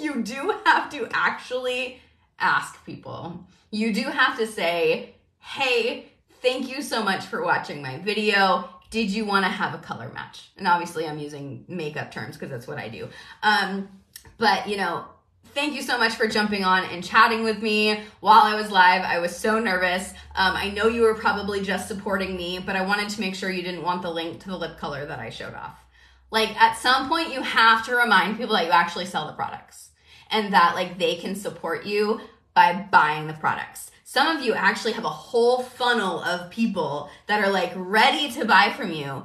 you 0.00 0.22
do 0.22 0.54
have 0.64 0.90
to 0.90 1.08
actually 1.12 2.00
ask 2.38 2.84
people. 2.84 3.44
You 3.70 3.92
do 3.92 4.02
have 4.02 4.38
to 4.38 4.46
say, 4.46 5.14
"Hey, 5.38 6.06
thank 6.42 6.68
you 6.68 6.82
so 6.82 7.02
much 7.02 7.24
for 7.26 7.42
watching 7.42 7.82
my 7.82 7.98
video 7.98 8.68
did 8.94 9.10
you 9.10 9.24
want 9.24 9.44
to 9.44 9.50
have 9.50 9.74
a 9.74 9.78
color 9.78 10.08
match? 10.14 10.50
And 10.56 10.68
obviously, 10.68 11.08
I'm 11.08 11.18
using 11.18 11.64
makeup 11.66 12.12
terms 12.12 12.36
because 12.36 12.48
that's 12.48 12.68
what 12.68 12.78
I 12.78 12.88
do. 12.88 13.08
Um, 13.42 13.88
but 14.38 14.68
you 14.68 14.76
know, 14.76 15.06
thank 15.46 15.74
you 15.74 15.82
so 15.82 15.98
much 15.98 16.12
for 16.14 16.28
jumping 16.28 16.62
on 16.62 16.84
and 16.84 17.02
chatting 17.02 17.42
with 17.42 17.60
me 17.60 17.98
while 18.20 18.42
I 18.42 18.54
was 18.54 18.70
live. 18.70 19.02
I 19.02 19.18
was 19.18 19.36
so 19.36 19.58
nervous. 19.58 20.10
Um, 20.36 20.54
I 20.54 20.70
know 20.70 20.86
you 20.86 21.02
were 21.02 21.16
probably 21.16 21.60
just 21.60 21.88
supporting 21.88 22.36
me, 22.36 22.60
but 22.64 22.76
I 22.76 22.82
wanted 22.82 23.08
to 23.08 23.20
make 23.20 23.34
sure 23.34 23.50
you 23.50 23.64
didn't 23.64 23.82
want 23.82 24.02
the 24.02 24.12
link 24.12 24.38
to 24.42 24.48
the 24.48 24.56
lip 24.56 24.78
color 24.78 25.04
that 25.06 25.18
I 25.18 25.30
showed 25.30 25.54
off. 25.54 25.76
Like 26.30 26.50
at 26.62 26.78
some 26.78 27.08
point, 27.08 27.34
you 27.34 27.42
have 27.42 27.84
to 27.86 27.96
remind 27.96 28.38
people 28.38 28.54
that 28.54 28.66
you 28.66 28.70
actually 28.70 29.06
sell 29.06 29.26
the 29.26 29.32
products 29.32 29.90
and 30.30 30.52
that 30.52 30.76
like 30.76 30.98
they 30.98 31.16
can 31.16 31.34
support 31.34 31.84
you 31.84 32.20
by 32.54 32.86
buying 32.92 33.26
the 33.26 33.34
products. 33.34 33.90
Some 34.14 34.28
of 34.28 34.44
you 34.44 34.54
actually 34.54 34.92
have 34.92 35.04
a 35.04 35.08
whole 35.08 35.64
funnel 35.64 36.22
of 36.22 36.48
people 36.48 37.10
that 37.26 37.42
are 37.42 37.50
like 37.50 37.72
ready 37.74 38.30
to 38.34 38.44
buy 38.44 38.72
from 38.76 38.92
you, 38.92 39.24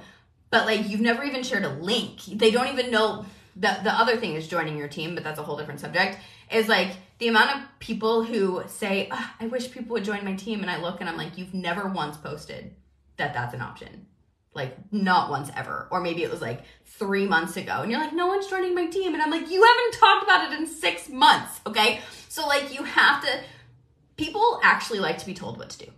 but 0.49 0.65
like 0.65 0.89
you've 0.89 0.99
never 0.99 1.23
even 1.23 1.43
shared 1.43 1.63
a 1.63 1.69
link. 1.69 2.23
They 2.23 2.49
don't 2.49 2.69
even 2.69 2.89
know 2.89 3.23
the 3.55 3.77
the 3.83 3.93
other 3.93 4.17
thing 4.17 4.33
is 4.33 4.47
joining 4.47 4.77
your 4.77 4.87
team, 4.87 5.13
but 5.13 5.23
that's 5.23 5.37
a 5.37 5.43
whole 5.43 5.57
different 5.57 5.79
subject. 5.79 6.17
Is 6.51 6.67
like 6.67 6.93
the 7.19 7.27
amount 7.27 7.55
of 7.55 7.67
people 7.77 8.23
who 8.23 8.63
say, 8.65 9.09
oh, 9.11 9.31
"I 9.39 9.45
wish 9.45 9.69
people 9.69 9.93
would 9.93 10.03
join 10.03 10.25
my 10.25 10.33
team," 10.33 10.61
and 10.61 10.71
I 10.71 10.81
look 10.81 11.01
and 11.01 11.07
I'm 11.07 11.17
like, 11.17 11.37
"You've 11.37 11.53
never 11.53 11.87
once 11.87 12.17
posted 12.17 12.73
that 13.17 13.35
that's 13.35 13.53
an 13.53 13.61
option." 13.61 14.07
Like 14.55 14.75
not 14.91 15.29
once 15.29 15.51
ever, 15.55 15.87
or 15.91 16.01
maybe 16.01 16.23
it 16.23 16.31
was 16.31 16.41
like 16.41 16.63
three 16.85 17.27
months 17.27 17.57
ago, 17.57 17.81
and 17.83 17.91
you're 17.91 18.01
like, 18.01 18.13
"No 18.13 18.25
one's 18.25 18.47
joining 18.47 18.73
my 18.73 18.87
team," 18.87 19.13
and 19.13 19.21
I'm 19.21 19.29
like, 19.29 19.51
"You 19.51 19.63
haven't 19.63 19.99
talked 19.99 20.23
about 20.23 20.51
it 20.51 20.59
in 20.59 20.65
six 20.65 21.09
months." 21.09 21.61
Okay, 21.67 22.01
so 22.27 22.47
like 22.47 22.73
you 22.73 22.81
have 22.81 23.21
to 23.21 23.39
people 24.19 24.59
actually 24.63 24.99
like 24.99 25.17
to 25.17 25.25
be 25.25 25.33
told 25.33 25.57
what 25.57 25.69
to 25.69 25.85
do. 25.85 25.91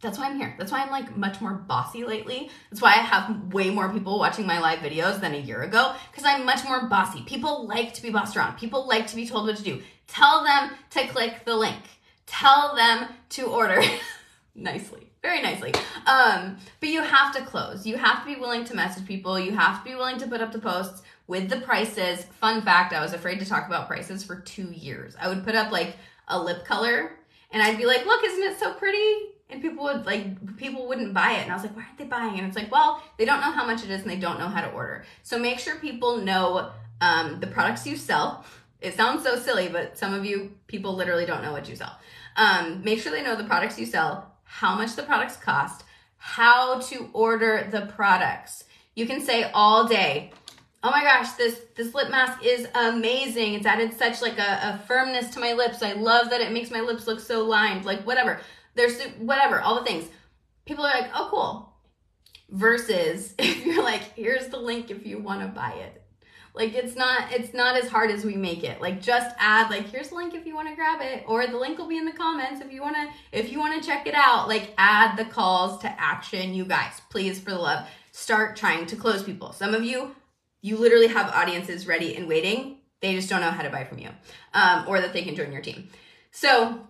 That's 0.00 0.18
why 0.18 0.26
I'm 0.26 0.36
here. 0.36 0.52
That's 0.58 0.72
why 0.72 0.82
I'm 0.82 0.90
like 0.90 1.16
much 1.16 1.40
more 1.40 1.52
bossy 1.52 2.04
lately. 2.04 2.50
That's 2.70 2.82
why 2.82 2.90
I 2.90 2.98
have 2.98 3.54
way 3.54 3.70
more 3.70 3.88
people 3.88 4.18
watching 4.18 4.46
my 4.46 4.58
live 4.58 4.80
videos 4.80 5.20
than 5.20 5.32
a 5.32 5.38
year 5.38 5.62
ago 5.62 5.94
because 6.10 6.24
I'm 6.24 6.44
much 6.44 6.64
more 6.64 6.88
bossy. 6.88 7.22
People 7.22 7.68
like 7.68 7.94
to 7.94 8.02
be 8.02 8.10
bossed 8.10 8.36
around. 8.36 8.58
People 8.58 8.88
like 8.88 9.06
to 9.06 9.16
be 9.16 9.28
told 9.28 9.46
what 9.46 9.56
to 9.56 9.62
do. 9.62 9.80
Tell 10.08 10.42
them 10.42 10.72
to 10.90 11.06
click 11.06 11.44
the 11.44 11.54
link. 11.54 11.82
Tell 12.26 12.74
them 12.74 13.08
to 13.30 13.46
order 13.46 13.80
nicely, 14.56 15.08
very 15.22 15.40
nicely. 15.40 15.72
Um, 16.04 16.56
but 16.80 16.88
you 16.88 17.00
have 17.00 17.32
to 17.36 17.44
close. 17.44 17.86
You 17.86 17.96
have 17.96 18.24
to 18.24 18.34
be 18.34 18.40
willing 18.40 18.64
to 18.64 18.74
message 18.74 19.06
people. 19.06 19.38
You 19.38 19.52
have 19.52 19.84
to 19.84 19.88
be 19.88 19.94
willing 19.94 20.18
to 20.18 20.26
put 20.26 20.40
up 20.40 20.50
the 20.50 20.58
posts 20.58 21.02
with 21.28 21.48
the 21.48 21.60
prices. 21.60 22.24
Fun 22.40 22.62
fact, 22.62 22.92
I 22.92 23.00
was 23.00 23.12
afraid 23.12 23.38
to 23.38 23.46
talk 23.46 23.68
about 23.68 23.86
prices 23.86 24.24
for 24.24 24.40
2 24.40 24.72
years. 24.72 25.14
I 25.20 25.28
would 25.28 25.44
put 25.44 25.54
up 25.54 25.70
like 25.70 25.96
a 26.28 26.42
lip 26.42 26.64
color 26.64 27.12
and 27.52 27.62
I'd 27.62 27.78
be 27.78 27.86
like, 27.86 28.04
look, 28.04 28.24
isn't 28.24 28.42
it 28.42 28.58
so 28.58 28.74
pretty? 28.74 29.32
And 29.48 29.62
people 29.62 29.84
would 29.84 30.04
like, 30.06 30.56
people 30.56 30.88
wouldn't 30.88 31.14
buy 31.14 31.32
it. 31.32 31.42
And 31.42 31.52
I 31.52 31.54
was 31.54 31.62
like, 31.62 31.76
why 31.76 31.84
aren't 31.84 31.98
they 31.98 32.04
buying? 32.04 32.38
And 32.38 32.46
it's 32.48 32.56
like, 32.56 32.70
well, 32.70 33.02
they 33.16 33.24
don't 33.24 33.40
know 33.40 33.52
how 33.52 33.64
much 33.64 33.84
it 33.84 33.90
is 33.90 34.02
and 34.02 34.10
they 34.10 34.16
don't 34.16 34.38
know 34.38 34.48
how 34.48 34.60
to 34.60 34.70
order. 34.72 35.04
So 35.22 35.38
make 35.38 35.58
sure 35.58 35.76
people 35.76 36.18
know 36.18 36.70
um, 37.00 37.38
the 37.40 37.46
products 37.46 37.86
you 37.86 37.96
sell. 37.96 38.44
It 38.80 38.94
sounds 38.94 39.22
so 39.22 39.38
silly, 39.38 39.68
but 39.68 39.96
some 39.96 40.12
of 40.12 40.24
you 40.24 40.52
people 40.66 40.94
literally 40.94 41.26
don't 41.26 41.42
know 41.42 41.52
what 41.52 41.68
you 41.68 41.76
sell. 41.76 41.96
Um, 42.36 42.82
make 42.84 43.00
sure 43.00 43.12
they 43.12 43.22
know 43.22 43.36
the 43.36 43.44
products 43.44 43.78
you 43.78 43.86
sell, 43.86 44.32
how 44.44 44.74
much 44.74 44.96
the 44.96 45.02
products 45.02 45.36
cost, 45.36 45.84
how 46.18 46.80
to 46.80 47.08
order 47.12 47.68
the 47.70 47.82
products. 47.82 48.64
You 48.94 49.06
can 49.06 49.20
say 49.20 49.50
all 49.54 49.86
day, 49.86 50.32
oh 50.82 50.90
my 50.90 51.02
gosh, 51.02 51.32
this 51.32 51.60
this 51.74 51.94
lip 51.94 52.10
mask 52.10 52.44
is 52.44 52.68
amazing. 52.74 53.54
It's 53.54 53.66
added 53.66 53.94
such 53.94 54.22
like 54.22 54.38
a, 54.38 54.80
a 54.80 54.84
firmness 54.86 55.30
to 55.34 55.40
my 55.40 55.52
lips. 55.52 55.82
I 55.82 55.92
love 55.92 56.30
that 56.30 56.40
it 56.40 56.52
makes 56.52 56.70
my 56.70 56.80
lips 56.80 57.06
look 57.06 57.20
so 57.20 57.44
lined. 57.44 57.84
Like 57.84 58.06
whatever. 58.06 58.40
There's 58.74 59.00
whatever, 59.18 59.60
all 59.60 59.76
the 59.76 59.86
things. 59.86 60.04
people 60.66 60.84
are 60.84 61.00
like, 61.00 61.10
oh, 61.14 61.28
cool. 61.30 61.72
Versus 62.50 63.34
if 63.38 63.64
you're 63.64 63.82
like, 63.82 64.02
here's 64.14 64.48
the 64.48 64.58
link 64.58 64.90
if 64.90 65.06
you 65.06 65.18
want 65.18 65.40
to 65.40 65.48
buy 65.48 65.72
it. 65.72 66.02
Like 66.56 66.74
it's 66.74 66.96
not 66.96 67.32
it's 67.32 67.52
not 67.52 67.76
as 67.76 67.88
hard 67.88 68.10
as 68.10 68.24
we 68.24 68.34
make 68.34 68.64
it. 68.64 68.80
Like 68.80 69.02
just 69.02 69.36
add 69.38 69.70
like 69.70 69.90
here's 69.90 70.08
the 70.08 70.14
link 70.14 70.34
if 70.34 70.46
you 70.46 70.54
want 70.54 70.68
to 70.68 70.74
grab 70.74 71.02
it 71.02 71.22
or 71.26 71.46
the 71.46 71.58
link 71.58 71.78
will 71.78 71.86
be 71.86 71.98
in 71.98 72.06
the 72.06 72.12
comments 72.12 72.62
if 72.62 72.72
you 72.72 72.80
want 72.80 72.96
to 72.96 73.38
if 73.38 73.52
you 73.52 73.58
want 73.58 73.80
to 73.80 73.86
check 73.86 74.06
it 74.06 74.14
out. 74.14 74.48
Like 74.48 74.72
add 74.78 75.18
the 75.18 75.26
calls 75.26 75.78
to 75.82 76.00
action 76.00 76.54
you 76.54 76.64
guys. 76.64 77.02
Please 77.10 77.38
for 77.38 77.50
the 77.50 77.58
love 77.58 77.86
start 78.12 78.56
trying 78.56 78.86
to 78.86 78.96
close 78.96 79.22
people. 79.22 79.52
Some 79.52 79.74
of 79.74 79.84
you 79.84 80.16
you 80.66 80.76
literally 80.76 81.06
have 81.06 81.32
audiences 81.32 81.86
ready 81.86 82.16
and 82.16 82.26
waiting. 82.26 82.78
They 83.00 83.14
just 83.14 83.28
don't 83.28 83.40
know 83.40 83.50
how 83.50 83.62
to 83.62 83.70
buy 83.70 83.84
from 83.84 83.98
you 83.98 84.08
um, 84.52 84.84
or 84.88 85.00
that 85.00 85.12
they 85.12 85.22
can 85.22 85.36
join 85.36 85.52
your 85.52 85.62
team. 85.62 85.88
So 86.32 86.80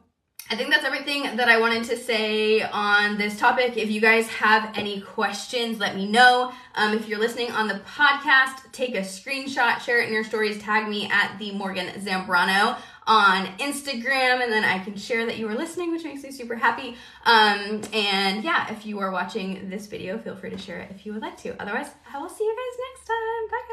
I 0.49 0.55
think 0.55 0.71
that's 0.71 0.85
everything 0.85 1.37
that 1.37 1.49
I 1.49 1.59
wanted 1.59 1.85
to 1.85 1.97
say 1.97 2.63
on 2.63 3.19
this 3.19 3.39
topic. 3.39 3.77
If 3.77 3.91
you 3.91 4.01
guys 4.01 4.29
have 4.29 4.73
any 4.79 5.01
questions, 5.01 5.79
let 5.79 5.97
me 5.97 6.07
know. 6.07 6.53
Um, 6.77 6.95
if 6.95 7.09
you're 7.09 7.19
listening 7.19 7.51
on 7.51 7.67
the 7.67 7.81
podcast, 7.81 8.71
take 8.73 8.95
a 8.95 9.01
screenshot, 9.01 9.81
share 9.81 10.01
it 10.01 10.07
in 10.07 10.15
your 10.15 10.25
stories, 10.25 10.63
tag 10.63 10.89
me 10.89 11.11
at 11.11 11.37
the 11.39 11.51
Morgan 11.51 11.89
Zambrano 12.01 12.79
on 13.09 13.47
Instagram, 13.59 14.43
and 14.43 14.53
then 14.53 14.65
I 14.65 14.79
can 14.79 14.97
share 14.97 15.27
that 15.27 15.37
you 15.37 15.47
were 15.47 15.55
listening, 15.55 15.91
which 15.93 16.05
makes 16.05 16.23
me 16.23 16.31
super 16.31 16.55
happy. 16.55 16.97
Um, 17.25 17.83
and 17.93 18.43
yeah, 18.45 18.73
if 18.73 18.87
you 18.87 19.01
are 19.01 19.11
watching 19.11 19.69
this 19.69 19.87
video, 19.87 20.17
feel 20.17 20.37
free 20.37 20.51
to 20.51 20.59
share 20.59 20.79
it 20.79 20.91
if 20.95 21.05
you 21.05 21.13
would 21.13 21.23
like 21.23 21.37
to. 21.43 21.61
Otherwise, 21.61 21.89
I 22.13 22.19
will 22.19 22.29
see 22.29 22.45
you 22.45 22.57
guys 22.57 22.79
next 22.95 23.07
time. 23.07 23.51
Bye. 23.51 23.63